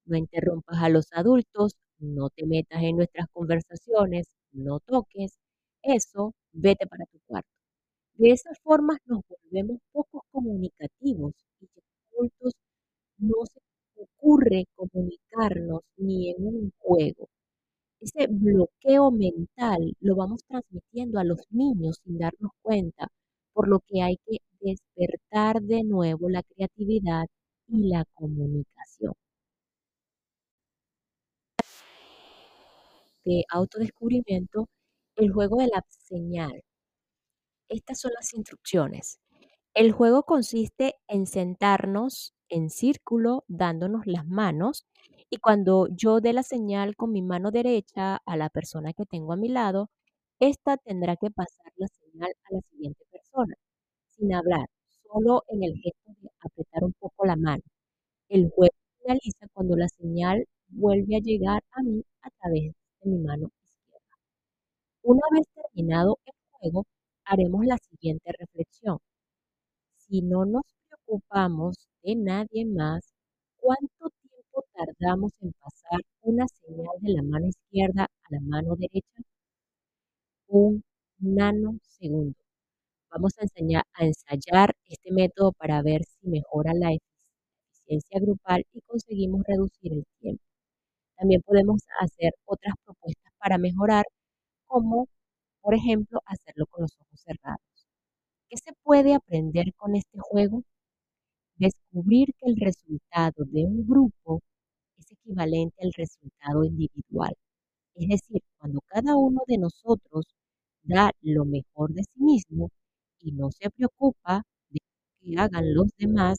no 0.06 0.18
interrumpas 0.18 0.78
a 0.84 0.90
los 0.90 1.08
adultos, 1.14 1.74
no 2.00 2.30
te 2.30 2.46
metas 2.46 2.84
en 2.84 2.98
nuestras 2.98 3.28
conversaciones, 3.34 4.28
no 4.54 4.80
toques, 4.82 5.40
eso, 5.84 6.34
vete 6.54 6.88
para 6.88 7.06
tu 7.08 7.20
cuarto. 7.28 7.50
De 8.16 8.32
esa 8.32 8.52
forma 8.64 8.98
nos 9.06 9.22
volvemos 9.28 9.80
pocos 9.92 10.22
comunicativos 10.32 11.34
y 11.62 11.68
que 11.68 11.82
los 11.82 12.14
adultos 12.14 12.54
no 13.20 13.46
se 13.46 13.60
ocurre 14.02 14.66
comunicarnos 14.76 15.82
ni 15.98 16.32
en 16.32 16.46
un 16.46 16.72
juego. 16.80 17.28
Ese 18.02 18.28
mental 19.12 19.96
lo 20.02 20.16
vamos 20.16 20.42
transmitiendo 20.48 21.20
a 21.20 21.24
los 21.24 21.40
niños 21.50 22.00
sin 22.04 22.18
darnos 22.18 22.52
cuenta, 22.62 23.08
por 23.54 23.68
lo 23.68 23.80
que 23.80 24.02
hay 24.02 24.18
que 24.26 24.40
despertar 24.60 25.62
de 25.62 25.84
nuevo 25.84 26.30
la 26.30 26.44
creatividad 26.44 27.26
y 27.68 27.88
la 27.90 28.06
comunicación. 28.14 29.14
De 33.24 33.44
autodescubrimiento, 33.50 34.68
el 35.16 35.32
juego 35.32 35.58
de 35.58 35.68
la 35.68 35.84
señal. 35.90 36.62
Estas 37.70 38.00
son 38.00 38.12
las 38.14 38.34
instrucciones. 38.34 39.20
El 39.74 39.92
juego 39.92 40.24
consiste 40.24 40.96
en 41.08 41.28
sentarnos 41.28 42.34
en 42.50 42.70
círculo 42.70 43.46
dándonos 43.48 44.08
las 44.08 44.26
manos 44.28 44.86
y 45.30 45.38
cuando 45.38 45.88
yo 45.92 46.22
dé 46.22 46.34
la 46.34 46.44
señal 46.44 46.96
con 46.96 47.12
mi 47.12 47.22
mano 47.22 47.52
derecha 47.52 48.18
a 48.26 48.38
la 48.38 48.50
persona 48.50 48.94
que 48.94 49.06
tengo 49.06 49.34
a 49.34 49.38
mi 49.38 49.50
lado, 49.50 49.90
ésta 50.40 50.78
tendrá 50.78 51.16
que 51.18 51.32
pasar 51.32 51.72
la 51.78 51.88
señal 51.88 52.32
a 52.46 52.54
la 52.56 52.62
siguiente 52.72 53.04
persona, 53.12 53.56
sin 54.12 54.34
hablar, 54.36 54.68
solo 55.12 55.44
en 55.50 55.64
el 55.64 55.76
gesto 55.82 56.14
de 56.22 56.30
apretar 56.42 56.84
un 56.86 56.94
poco 56.94 57.26
la 57.26 57.36
mano. 57.38 57.64
El 58.30 58.50
juego 58.52 58.74
finaliza 59.02 59.48
cuando 59.54 59.76
la 59.78 59.90
señal 59.90 60.46
vuelve 60.70 61.18
a 61.18 61.20
llegar 61.22 61.64
a 61.74 61.84
mí 61.84 62.04
a 62.24 62.30
través 62.42 62.74
de 63.02 63.10
mi 63.12 63.20
mano 63.20 63.50
izquierda. 63.64 64.18
Una 65.04 65.22
vez 65.34 65.46
terminado 65.54 66.20
el 66.26 66.34
juego, 66.52 66.86
haremos 67.26 67.66
la 67.66 67.78
siguiente 67.78 68.32
reflexión. 68.40 69.00
Si 69.98 70.24
no 70.24 70.46
nos 70.46 70.64
preocupamos 70.88 71.88
de 72.02 72.16
nadie 72.16 72.66
más, 72.66 73.14
¿cuánto 73.58 74.10
tardamos 74.74 75.32
en 75.42 75.54
pasar 75.54 76.02
una 76.22 76.46
señal 76.48 76.96
de 77.02 77.14
la 77.14 77.24
mano 77.24 77.48
izquierda 77.48 78.04
a 78.04 78.28
la 78.30 78.40
mano 78.42 78.76
derecha? 78.76 79.22
Un 80.48 80.84
nanosegundo. 81.20 82.36
Vamos 83.12 83.34
a, 83.40 83.44
enseñar, 83.44 83.84
a 83.94 84.06
ensayar 84.06 84.74
este 84.88 85.12
método 85.12 85.52
para 85.54 85.82
ver 85.82 86.04
si 86.04 86.28
mejora 86.28 86.74
la 86.74 86.92
eficiencia 86.94 88.20
grupal 88.20 88.66
y 88.74 88.82
conseguimos 88.82 89.44
reducir 89.48 89.94
el 89.94 90.06
tiempo. 90.20 90.44
También 91.18 91.42
podemos 91.44 91.82
hacer 92.00 92.34
otras 92.46 92.76
propuestas 92.86 93.34
para 93.40 93.58
mejorar, 93.58 94.06
como 94.68 95.08
por 95.62 95.76
ejemplo 95.76 96.22
hacerlo 96.26 96.66
con 96.68 96.84
los 96.84 96.98
ojos 97.00 97.22
cerrados. 97.22 97.62
¿Qué 98.50 98.58
se 98.58 98.74
puede 98.84 99.14
aprender 99.16 99.74
con 99.76 99.96
este 99.96 100.18
juego? 100.20 100.64
Descubrir 101.58 102.30
que 102.38 102.50
el 102.50 102.56
resultado 102.60 103.46
de 103.46 103.66
un 103.66 103.86
grupo 103.88 104.42
es 105.00 105.12
equivalente 105.12 105.76
al 105.84 105.94
resultado 105.94 106.64
individual. 106.64 107.34
Es 107.96 108.08
decir, 108.10 108.42
cuando 108.58 108.82
cada 108.88 109.16
uno 109.16 109.42
de 109.48 109.58
nosotros 109.58 110.26
da 110.84 111.12
lo 111.22 111.46
mejor 111.46 111.94
de 111.94 112.04
sí 112.04 112.22
mismo 112.22 112.70
y 113.20 113.32
no 113.32 113.50
se 113.52 113.70
preocupa 113.70 114.44
de 114.70 114.80
que 115.22 115.38
hagan 115.40 115.74
los 115.74 115.90
demás, 115.98 116.38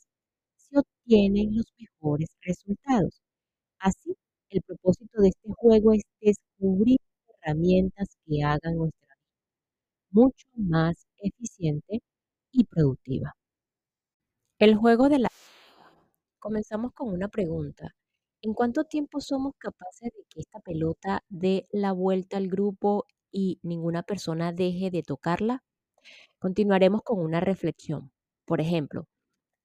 se 0.56 0.78
obtienen 0.78 1.56
los 1.56 1.66
mejores 1.78 2.28
resultados. 2.42 3.20
Así, 3.78 4.16
el 4.50 4.62
propósito 4.62 5.20
de 5.22 5.28
este 5.28 5.50
juego 5.56 5.92
es 5.92 6.02
descubrir 6.20 6.98
herramientas 7.42 8.08
que 8.26 8.42
hagan 8.42 8.76
nuestra 8.76 9.06
vida 9.06 9.30
mucho 10.12 10.46
más 10.56 11.06
eficiente 11.18 12.00
y 12.52 12.64
productiva. 12.64 13.34
El 14.58 14.76
juego 14.76 15.08
de 15.08 15.20
la... 15.20 15.28
Comenzamos 16.38 16.92
con 16.92 17.12
una 17.12 17.28
pregunta. 17.28 17.94
¿En 18.42 18.54
cuánto 18.54 18.84
tiempo 18.84 19.20
somos 19.20 19.54
capaces 19.58 20.12
de 20.14 20.24
que 20.28 20.40
esta 20.40 20.60
pelota 20.60 21.22
dé 21.28 21.66
la 21.72 21.92
vuelta 21.92 22.36
al 22.38 22.48
grupo 22.48 23.06
y 23.30 23.58
ninguna 23.62 24.02
persona 24.02 24.52
deje 24.52 24.90
de 24.90 25.02
tocarla? 25.02 25.62
Continuaremos 26.40 27.02
con 27.02 27.20
una 27.20 27.40
reflexión. 27.40 28.12
Por 28.46 28.60
ejemplo, 28.60 29.06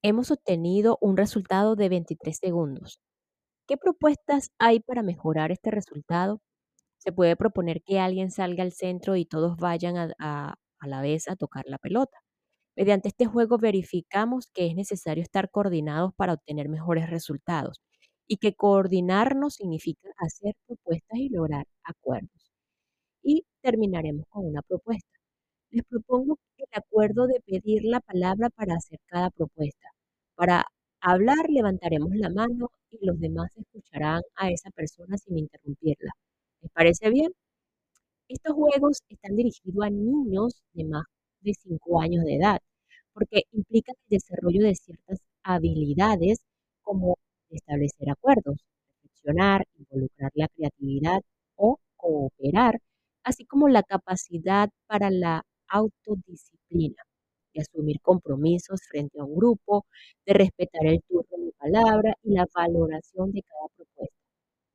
hemos 0.03 0.31
obtenido 0.31 0.97
un 1.01 1.17
resultado 1.17 1.75
de 1.75 1.89
23 1.89 2.37
segundos. 2.37 2.99
¿Qué 3.67 3.77
propuestas 3.77 4.51
hay 4.59 4.79
para 4.81 5.03
mejorar 5.03 5.51
este 5.51 5.71
resultado? 5.71 6.41
Se 6.99 7.11
puede 7.13 7.35
proponer 7.37 7.83
que 7.83 7.99
alguien 7.99 8.31
salga 8.31 8.63
al 8.63 8.73
centro 8.73 9.15
y 9.17 9.25
todos 9.25 9.57
vayan 9.57 9.97
a, 9.97 10.13
a, 10.19 10.55
a 10.79 10.87
la 10.87 11.01
vez 11.01 11.27
a 11.29 11.35
tocar 11.37 11.65
la 11.67 11.77
pelota. 11.79 12.17
Mediante 12.77 13.09
este 13.09 13.25
juego 13.25 13.57
verificamos 13.57 14.47
que 14.53 14.67
es 14.67 14.75
necesario 14.75 15.23
estar 15.23 15.51
coordinados 15.51 16.13
para 16.15 16.33
obtener 16.33 16.69
mejores 16.69 17.09
resultados 17.09 17.81
y 18.27 18.37
que 18.37 18.53
coordinarnos 18.53 19.55
significa 19.55 20.09
hacer 20.17 20.55
propuestas 20.67 21.19
y 21.19 21.29
lograr 21.29 21.65
acuerdos. 21.83 22.51
Y 23.23 23.45
terminaremos 23.61 24.25
con 24.29 24.45
una 24.45 24.61
propuesta. 24.61 25.09
Les 25.71 25.83
propongo 25.85 26.37
el 26.57 26.67
acuerdo 26.73 27.27
de 27.27 27.41
pedir 27.45 27.83
la 27.85 27.99
palabra 28.01 28.49
para 28.49 28.75
hacer 28.75 28.99
cada 29.07 29.29
propuesta. 29.31 29.89
Para 30.35 30.65
hablar 31.01 31.49
levantaremos 31.49 32.11
la 32.15 32.29
mano 32.29 32.69
y 32.91 33.05
los 33.05 33.19
demás 33.19 33.49
escucharán 33.55 34.21
a 34.35 34.51
esa 34.51 34.69
persona 34.71 35.17
sin 35.17 35.37
interrumpirla. 35.39 36.11
¿Les 36.61 36.71
parece 36.71 37.09
bien? 37.09 37.31
Estos 38.27 38.53
juegos 38.53 38.99
están 39.09 39.35
dirigidos 39.35 39.85
a 39.85 39.89
niños 39.89 40.63
de 40.73 40.85
más 40.85 41.03
de 41.41 41.53
5 41.53 42.01
años 42.01 42.23
de 42.25 42.35
edad, 42.37 42.59
porque 43.13 43.43
implican 43.51 43.95
el 44.09 44.17
desarrollo 44.19 44.63
de 44.63 44.75
ciertas 44.75 45.19
habilidades 45.43 46.39
como 46.81 47.17
establecer 47.57 48.09
acuerdos, 48.09 48.57
reflexionar, 49.03 49.65
involucrar 49.77 50.31
la 50.35 50.47
creatividad 50.49 51.21
o 51.55 51.79
cooperar, 51.97 52.79
así 53.23 53.45
como 53.45 53.67
la 53.69 53.83
capacidad 53.83 54.69
para 54.87 55.09
la 55.11 55.43
autodisciplina, 55.67 57.01
de 57.53 57.61
asumir 57.61 57.99
compromisos 58.01 58.81
frente 58.89 59.19
a 59.19 59.23
un 59.23 59.35
grupo, 59.35 59.85
de 60.25 60.33
respetar 60.33 60.85
el 60.85 61.01
turno 61.07 61.45
de 61.45 61.51
palabra 61.57 62.15
y 62.23 62.33
la 62.33 62.45
valoración 62.53 63.31
de 63.31 63.41
cada 63.43 63.67
propuesta. 63.75 64.15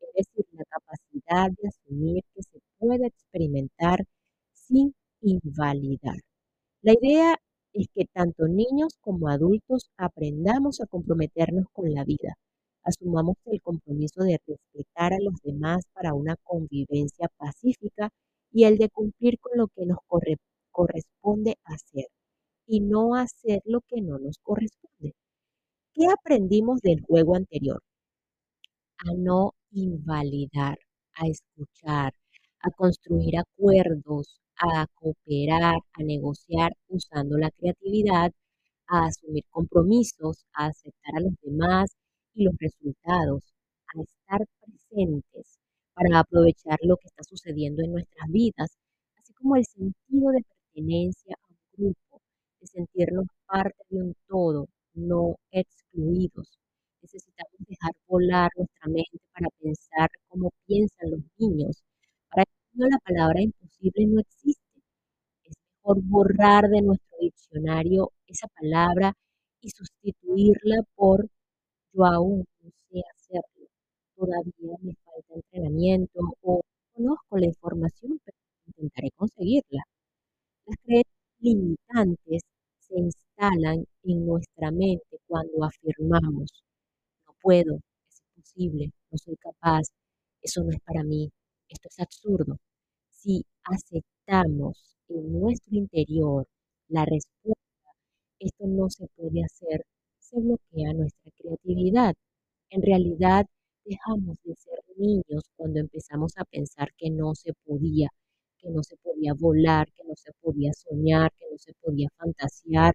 Es 0.00 0.26
decir, 0.26 0.46
la 0.52 0.64
capacidad 0.64 1.50
de 1.50 1.68
asumir 1.68 2.24
que 2.34 2.42
se 2.42 2.58
puede 2.78 3.06
experimentar 3.06 4.04
sin 4.52 4.94
invalidar. 5.22 6.16
La 6.82 6.94
idea 6.94 7.36
es 7.72 7.86
que 7.94 8.06
tanto 8.06 8.48
niños 8.48 8.96
como 9.00 9.28
adultos 9.28 9.90
aprendamos 9.96 10.80
a 10.80 10.86
comprometernos 10.86 11.66
con 11.72 11.92
la 11.92 12.04
vida, 12.04 12.34
Asumamos 12.82 13.36
el 13.46 13.60
compromiso 13.62 14.22
de 14.22 14.40
respetar 14.46 15.12
a 15.12 15.20
los 15.20 15.34
demás 15.42 15.84
para 15.92 16.14
una 16.14 16.36
convivencia 16.36 17.28
pacífica 17.36 18.10
y 18.52 18.64
el 18.64 18.78
de 18.78 18.88
cumplir 18.88 19.38
con 19.38 19.58
lo 19.58 19.68
que 19.68 19.86
nos 19.86 19.98
corresponde 20.72 21.56
hacer 21.64 22.06
y 22.66 22.80
no 22.80 23.14
hacer 23.14 23.60
lo 23.64 23.80
que 23.82 24.00
no 24.00 24.18
nos 24.18 24.38
corresponde. 24.42 25.14
¿Qué 25.94 26.06
aprendimos 26.06 26.80
del 26.80 27.02
juego 27.02 27.36
anterior? 27.36 27.82
A 28.98 29.12
no 29.14 29.54
invalidar, 29.72 30.78
a 31.14 31.26
escuchar, 31.26 32.14
a 32.60 32.70
construir 32.70 33.38
acuerdos, 33.38 34.40
a 34.56 34.86
cooperar, 34.94 35.80
a 35.92 36.02
negociar 36.02 36.72
usando 36.88 37.38
la 37.38 37.50
creatividad, 37.50 38.32
a 38.86 39.06
asumir 39.06 39.44
compromisos, 39.50 40.44
a 40.54 40.66
aceptar 40.66 41.16
a 41.16 41.20
los 41.20 41.34
demás 41.42 41.96
y 42.34 42.44
los 42.44 42.54
resultados, 42.58 43.42
a 43.94 44.02
estar 44.02 44.46
presentes 44.60 45.58
para 45.94 46.20
aprovechar 46.20 46.78
lo 46.82 46.96
que 46.96 47.08
está 47.08 47.22
sucediendo 47.24 47.82
en 47.82 47.92
nuestras 47.92 48.28
vidas, 48.30 48.70
así 49.16 49.32
como 49.34 49.56
el 49.56 49.64
sentido 49.64 50.30
de 50.30 50.44
pertenencia 50.44 51.34
a 51.34 51.46
un 51.48 51.56
grupo, 51.76 52.20
de 52.60 52.66
sentirnos 52.66 53.26
parte 53.46 53.82
de 53.90 54.02
un 54.02 54.14
todo, 54.28 54.68
no 54.94 55.36
excluidos. 55.50 56.58
Necesitamos 57.02 57.58
dejar 57.66 57.92
volar 58.06 58.50
nuestra 58.56 58.86
mente 58.88 59.18
para 59.32 59.48
pensar 59.58 60.08
como 60.28 60.50
piensan 60.66 61.10
los 61.10 61.20
niños. 61.38 61.82
Para 62.30 62.44
ellos 62.74 62.88
la 62.90 62.98
palabra 62.98 63.42
imposible 63.42 64.06
no 64.06 64.20
existe. 64.20 64.62
Es 65.44 65.54
mejor 65.76 66.02
borrar 66.04 66.68
de 66.68 66.82
nuestro 66.82 67.16
diccionario 67.20 68.12
esa 68.26 68.46
palabra 68.48 69.14
y 69.60 69.70
sustituirla 69.70 70.82
por 70.94 71.28
aún 72.04 72.44
no 72.62 72.70
sé 72.90 73.02
hacerlo, 73.14 73.66
todavía 74.16 74.76
me 74.82 74.94
falta 75.04 75.34
entrenamiento 75.34 76.20
o 76.42 76.60
conozco 76.92 77.38
la 77.38 77.46
información, 77.46 78.20
pero 78.24 78.36
intentaré 78.66 79.10
conseguirla. 79.16 79.82
Las 80.66 80.76
creencias 80.84 81.14
limitantes 81.40 82.42
se 82.78 82.98
instalan 82.98 83.84
en 84.04 84.26
nuestra 84.26 84.70
mente 84.70 85.18
cuando 85.26 85.64
afirmamos, 85.64 86.62
no 87.26 87.34
puedo, 87.42 87.76
es 88.08 88.22
imposible, 88.36 88.92
no 89.10 89.18
soy 89.18 89.36
capaz, 89.36 89.82
eso 90.42 90.62
no 90.64 90.70
es 90.70 90.80
para 90.80 91.02
mí, 91.04 91.30
esto 91.68 91.88
es 91.88 92.00
absurdo. 92.00 92.56
Si 93.10 93.44
aceptamos 93.64 94.96
en 95.08 95.40
nuestro 95.40 95.76
interior 95.76 96.46
la 96.88 97.04
respuesta, 97.04 97.60
esto 98.38 98.66
no 98.66 98.88
se 98.90 99.06
puede 99.16 99.44
hacer, 99.44 99.84
se 100.30 100.40
bloquea 100.40 100.92
nuestra 100.94 101.30
creatividad. 101.36 102.14
En 102.70 102.82
realidad, 102.82 103.46
dejamos 103.84 104.38
de 104.44 104.54
ser 104.54 104.78
niños 104.96 105.50
cuando 105.56 105.80
empezamos 105.80 106.32
a 106.36 106.44
pensar 106.44 106.90
que 106.96 107.10
no 107.10 107.34
se 107.34 107.52
podía, 107.64 108.08
que 108.58 108.70
no 108.70 108.82
se 108.82 108.96
podía 108.98 109.34
volar, 109.34 109.88
que 109.92 110.04
no 110.04 110.14
se 110.16 110.32
podía 110.40 110.72
soñar, 110.72 111.32
que 111.38 111.46
no 111.50 111.58
se 111.58 111.72
podía 111.82 112.08
fantasear, 112.16 112.94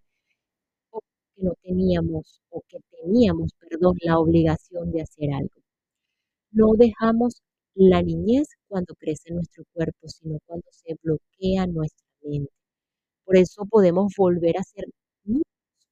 que 1.36 1.44
no 1.44 1.54
teníamos, 1.62 2.42
o 2.50 2.62
que 2.68 2.80
teníamos, 2.92 3.52
perdón, 3.60 3.98
la 4.02 4.20
obligación 4.20 4.92
de 4.92 5.02
hacer 5.02 5.34
algo. 5.34 5.62
No 6.52 6.74
dejamos 6.78 7.42
la 7.76 8.02
niñez 8.02 8.48
cuando 8.68 8.96
crece 8.96 9.34
nuestro 9.34 9.64
cuerpo, 9.74 10.08
sino 10.08 10.40
cuando 10.46 10.68
se 10.72 10.96
bloquea 11.04 11.68
nuestra 11.68 12.08
mente. 12.24 12.52
Por 13.26 13.38
eso 13.38 13.66
podemos 13.66 14.14
volver 14.18 14.58
a 14.58 14.64
ser 14.64 14.86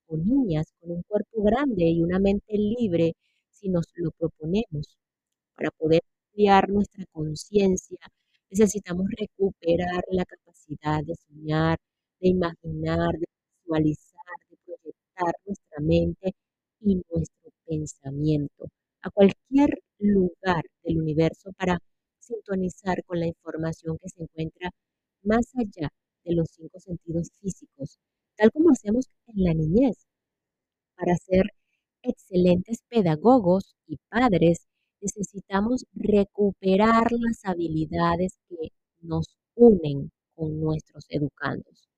o 0.07 0.17
niñas 0.17 0.73
con 0.79 0.91
un 0.91 1.03
cuerpo 1.03 1.43
grande 1.43 1.85
y 1.85 2.01
una 2.01 2.19
mente 2.19 2.53
libre 2.57 3.13
si 3.49 3.69
nos 3.69 3.85
lo 3.95 4.11
proponemos. 4.11 4.97
Para 5.55 5.71
poder 5.71 6.01
ampliar 6.29 6.69
nuestra 6.69 7.05
conciencia, 7.11 7.97
necesitamos 8.49 9.07
recuperar 9.17 10.03
la 10.11 10.25
capacidad 10.25 11.03
de 11.03 11.15
soñar, 11.15 11.77
de 12.19 12.29
imaginar, 12.29 13.13
de 13.17 13.25
visualizar, 13.61 14.35
de 14.49 14.57
proyectar 14.65 15.33
nuestra 15.45 15.79
mente 15.81 16.33
y 16.81 16.95
nuestro 17.09 17.51
pensamiento 17.65 18.67
a 19.01 19.09
cualquier 19.11 19.79
lugar 19.99 20.63
del 20.83 20.99
universo 21.01 21.51
para 21.57 21.77
sintonizar 22.19 23.03
con 23.05 23.19
la 23.19 23.27
información 23.27 23.97
que 23.97 24.09
se 24.09 24.23
encuentra 24.23 24.71
más 25.23 25.51
allá 25.55 25.89
de 26.23 26.35
los 26.35 26.49
cinco 26.51 26.79
sentidos 26.79 27.29
físicos, 27.41 27.99
tal 28.35 28.51
como 28.51 28.71
hacemos 28.71 29.05
en 29.27 29.43
la 29.43 29.53
niñez. 29.53 29.97
Para 30.95 31.15
ser 31.17 31.45
excelentes 32.01 32.79
pedagogos 32.89 33.75
y 33.87 33.97
padres, 34.09 34.67
necesitamos 35.01 35.85
recuperar 35.93 37.11
las 37.11 37.43
habilidades 37.45 38.37
que 38.49 38.69
nos 39.01 39.37
unen 39.55 40.11
con 40.35 40.59
nuestros 40.59 41.05
educandos. 41.09 41.89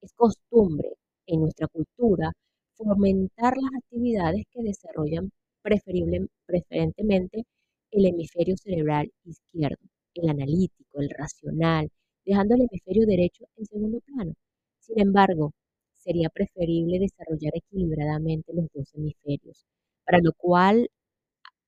Es 0.00 0.12
costumbre 0.14 0.90
en 1.26 1.40
nuestra 1.40 1.66
cultura 1.68 2.32
fomentar 2.74 3.54
las 3.56 3.82
actividades 3.82 4.44
que 4.50 4.62
desarrollan 4.62 5.30
preferible, 5.62 6.26
preferentemente 6.46 7.44
el 7.90 8.06
hemisferio 8.06 8.56
cerebral 8.56 9.12
izquierdo, 9.24 9.84
el 10.14 10.30
analítico, 10.30 11.00
el 11.00 11.10
racional, 11.10 11.90
dejando 12.24 12.54
el 12.54 12.62
hemisferio 12.62 13.06
derecho 13.06 13.44
en 13.56 13.66
segundo 13.66 14.00
plano. 14.00 14.34
Sin 14.78 15.00
embargo, 15.00 15.52
sería 16.00 16.28
preferible 16.30 16.98
desarrollar 16.98 17.52
equilibradamente 17.56 18.52
los 18.54 18.66
dos 18.74 18.94
hemisferios, 18.94 19.64
para 20.04 20.18
lo 20.20 20.32
cual 20.32 20.88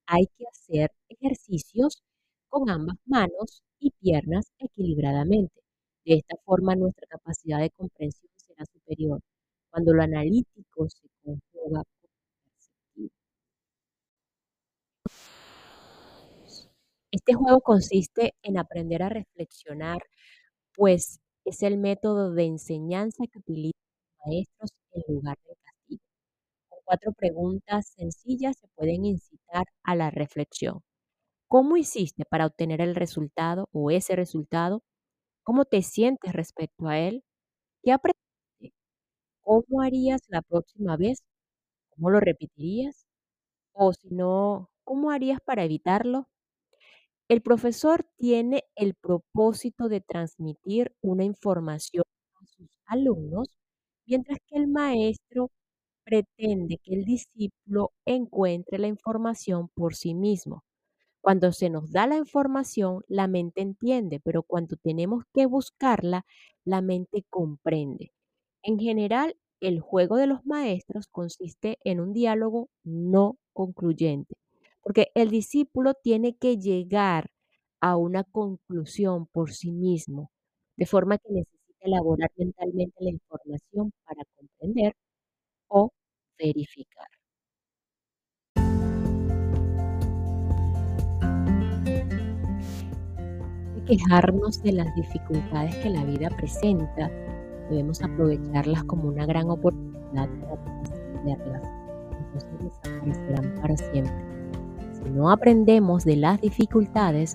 hay 0.07 0.27
que 0.37 0.45
hacer 0.51 0.90
ejercicios 1.09 2.03
con 2.49 2.71
ambas 2.71 2.97
manos 3.07 3.62
y 3.79 3.90
piernas 3.92 4.53
equilibradamente. 4.59 5.61
De 6.05 6.14
esta 6.16 6.37
forma 6.45 6.75
nuestra 6.77 7.07
capacidad 7.09 7.61
de 7.61 7.71
comprensión 7.71 8.31
será 8.37 8.64
superior 8.66 9.21
cuando 9.71 9.95
lo 9.95 10.03
analítico 10.03 10.88
se 10.88 11.09
conjuga 11.25 11.83
con 11.85 12.11
lo 12.11 12.11
perceptivo. 12.45 13.11
Este 17.11 17.35
juego 17.35 17.61
consiste 17.61 18.35
en 18.42 18.59
aprender 18.59 19.03
a 19.03 19.09
reflexionar, 19.09 20.03
pues 20.75 21.21
es 21.45 21.62
el 21.62 21.79
método 21.79 22.33
de 22.33 22.45
enseñanza 22.45 23.25
que 23.31 23.38
utilizan 23.38 23.73
los 23.73 23.82
maestros 24.27 24.71
en 24.93 25.03
lugar 25.15 25.39
del 25.47 25.57
castigo. 25.65 26.03
Cuatro 26.85 27.13
preguntas 27.13 27.89
sencillas 27.97 28.57
se 28.59 28.69
pueden 28.77 29.05
incitar 29.07 29.65
a 29.85 29.95
la 29.97 30.11
reflexión. 30.11 30.83
¿Cómo 31.49 31.77
hiciste 31.77 32.25
para 32.27 32.47
obtener 32.47 32.81
el 32.81 32.95
resultado 32.97 33.69
o 33.73 33.91
ese 33.93 34.17
resultado? 34.17 34.83
¿Cómo 35.45 35.65
te 35.67 35.83
sientes 35.83 36.33
respecto 36.35 36.89
a 36.89 36.99
él? 37.01 37.25
¿Qué 37.83 37.93
aprendiste? 37.93 38.75
¿Cómo 39.43 39.83
harías 39.83 40.23
la 40.29 40.43
próxima 40.43 40.97
vez? 40.97 41.23
¿Cómo 41.91 42.11
lo 42.11 42.21
repetirías? 42.21 43.07
O 43.75 43.93
si 43.95 44.11
no, 44.11 44.71
¿cómo 44.85 45.11
harías 45.13 45.41
para 45.45 45.65
evitarlo? 45.65 46.29
El 47.29 47.43
profesor 47.43 48.07
tiene 48.17 48.63
el 48.77 48.95
propósito 48.95 49.89
de 49.89 50.01
transmitir 50.01 50.95
una 51.01 51.25
información 51.25 52.05
a 52.41 52.47
sus 52.47 52.69
alumnos, 52.87 53.49
mientras 54.12 54.38
que 54.46 54.57
el 54.59 54.68
maestro 54.68 55.51
pretende 56.05 56.79
que 56.83 56.94
el 56.94 57.05
discípulo 57.05 57.92
encuentre 58.07 58.79
la 58.79 58.88
información 58.88 59.68
por 59.75 59.94
sí 59.96 60.14
mismo. 60.14 60.64
Cuando 61.20 61.53
se 61.53 61.70
nos 61.70 61.90
da 61.92 62.07
la 62.07 62.16
información, 62.16 63.03
la 63.09 63.29
mente 63.29 63.62
entiende, 63.62 64.20
pero 64.20 64.42
cuando 64.42 64.77
tenemos 64.77 65.25
que 65.35 65.46
buscarla, 65.46 66.25
la 66.64 66.81
mente 66.83 67.25
comprende. 67.31 68.12
En 68.62 68.79
general, 68.79 69.37
el 69.61 69.81
juego 69.81 70.16
de 70.16 70.27
los 70.27 70.44
maestros 70.46 71.07
consiste 71.09 71.79
en 71.85 72.01
un 72.01 72.12
diálogo 72.12 72.70
no 72.85 73.38
concluyente 73.53 74.35
porque 74.83 75.12
el 75.14 75.31
discípulo 75.31 75.94
tiene 75.94 76.37
que 76.37 76.59
llegar 76.59 77.31
a 77.81 77.96
una 77.96 78.25
conclusión 78.25 79.27
por 79.27 79.53
sí 79.53 79.72
mismo, 79.72 80.33
de 80.77 80.87
forma 80.87 81.18
que 81.18 81.31
necesita 81.33 81.62
elaborar 81.83 82.31
mentalmente 82.37 82.95
la 83.01 83.11
información 83.11 83.92
para 84.05 84.23
comprender 84.37 84.95
o 85.68 85.90
verificar. 86.38 87.09
Quejarnos 93.87 94.62
de 94.62 94.73
las 94.73 94.95
dificultades 94.95 95.75
que 95.77 95.90
la 95.90 96.05
vida 96.05 96.31
presenta, 96.31 97.11
debemos 97.68 98.01
aprovecharlas 98.03 98.85
como 98.85 99.09
una 99.09 99.27
gran 99.27 99.51
oportunidad 99.51 100.29
para 100.40 100.83
trascenderlas, 100.85 101.62
entonces 102.16 102.51
desaparecerán 102.61 103.55
para 103.61 103.77
siempre. 103.77 104.14
Si 104.92 105.11
no 105.11 105.31
aprendemos 105.31 106.05
de 106.05 106.16
las 106.16 106.40
dificultades, 106.40 107.35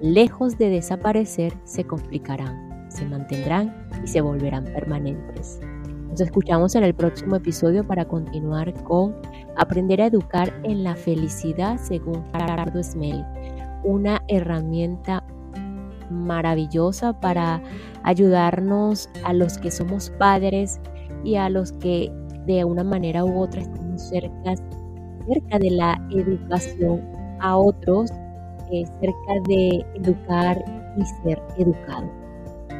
lejos 0.00 0.58
de 0.58 0.70
desaparecer, 0.70 1.54
se 1.62 1.84
complicarán, 1.84 2.90
se 2.90 3.06
mantendrán 3.06 3.83
y 4.04 4.06
se 4.06 4.20
volverán 4.20 4.64
permanentes. 4.64 5.60
Nos 6.08 6.20
escuchamos 6.20 6.74
en 6.76 6.84
el 6.84 6.94
próximo 6.94 7.36
episodio 7.36 7.84
para 7.84 8.04
continuar 8.04 8.72
con 8.84 9.16
Aprender 9.56 10.02
a 10.02 10.06
educar 10.06 10.52
en 10.64 10.82
la 10.82 10.96
felicidad, 10.96 11.78
según 11.78 12.24
Gerardo 12.32 12.82
Smell, 12.82 13.24
una 13.84 14.20
herramienta 14.28 15.22
maravillosa 16.10 17.18
para 17.20 17.62
ayudarnos 18.02 19.08
a 19.24 19.32
los 19.32 19.58
que 19.58 19.70
somos 19.70 20.10
padres 20.18 20.80
y 21.22 21.36
a 21.36 21.48
los 21.48 21.72
que 21.72 22.12
de 22.46 22.64
una 22.64 22.84
manera 22.84 23.24
u 23.24 23.40
otra 23.40 23.62
estamos 23.62 24.02
cerca, 24.02 24.54
cerca 25.26 25.58
de 25.58 25.70
la 25.70 26.00
educación 26.10 27.00
a 27.40 27.56
otros, 27.56 28.10
eh, 28.72 28.84
cerca 29.00 29.48
de 29.48 29.86
educar 29.94 30.64
y 30.96 31.04
ser 31.22 31.40
educado. 31.58 32.23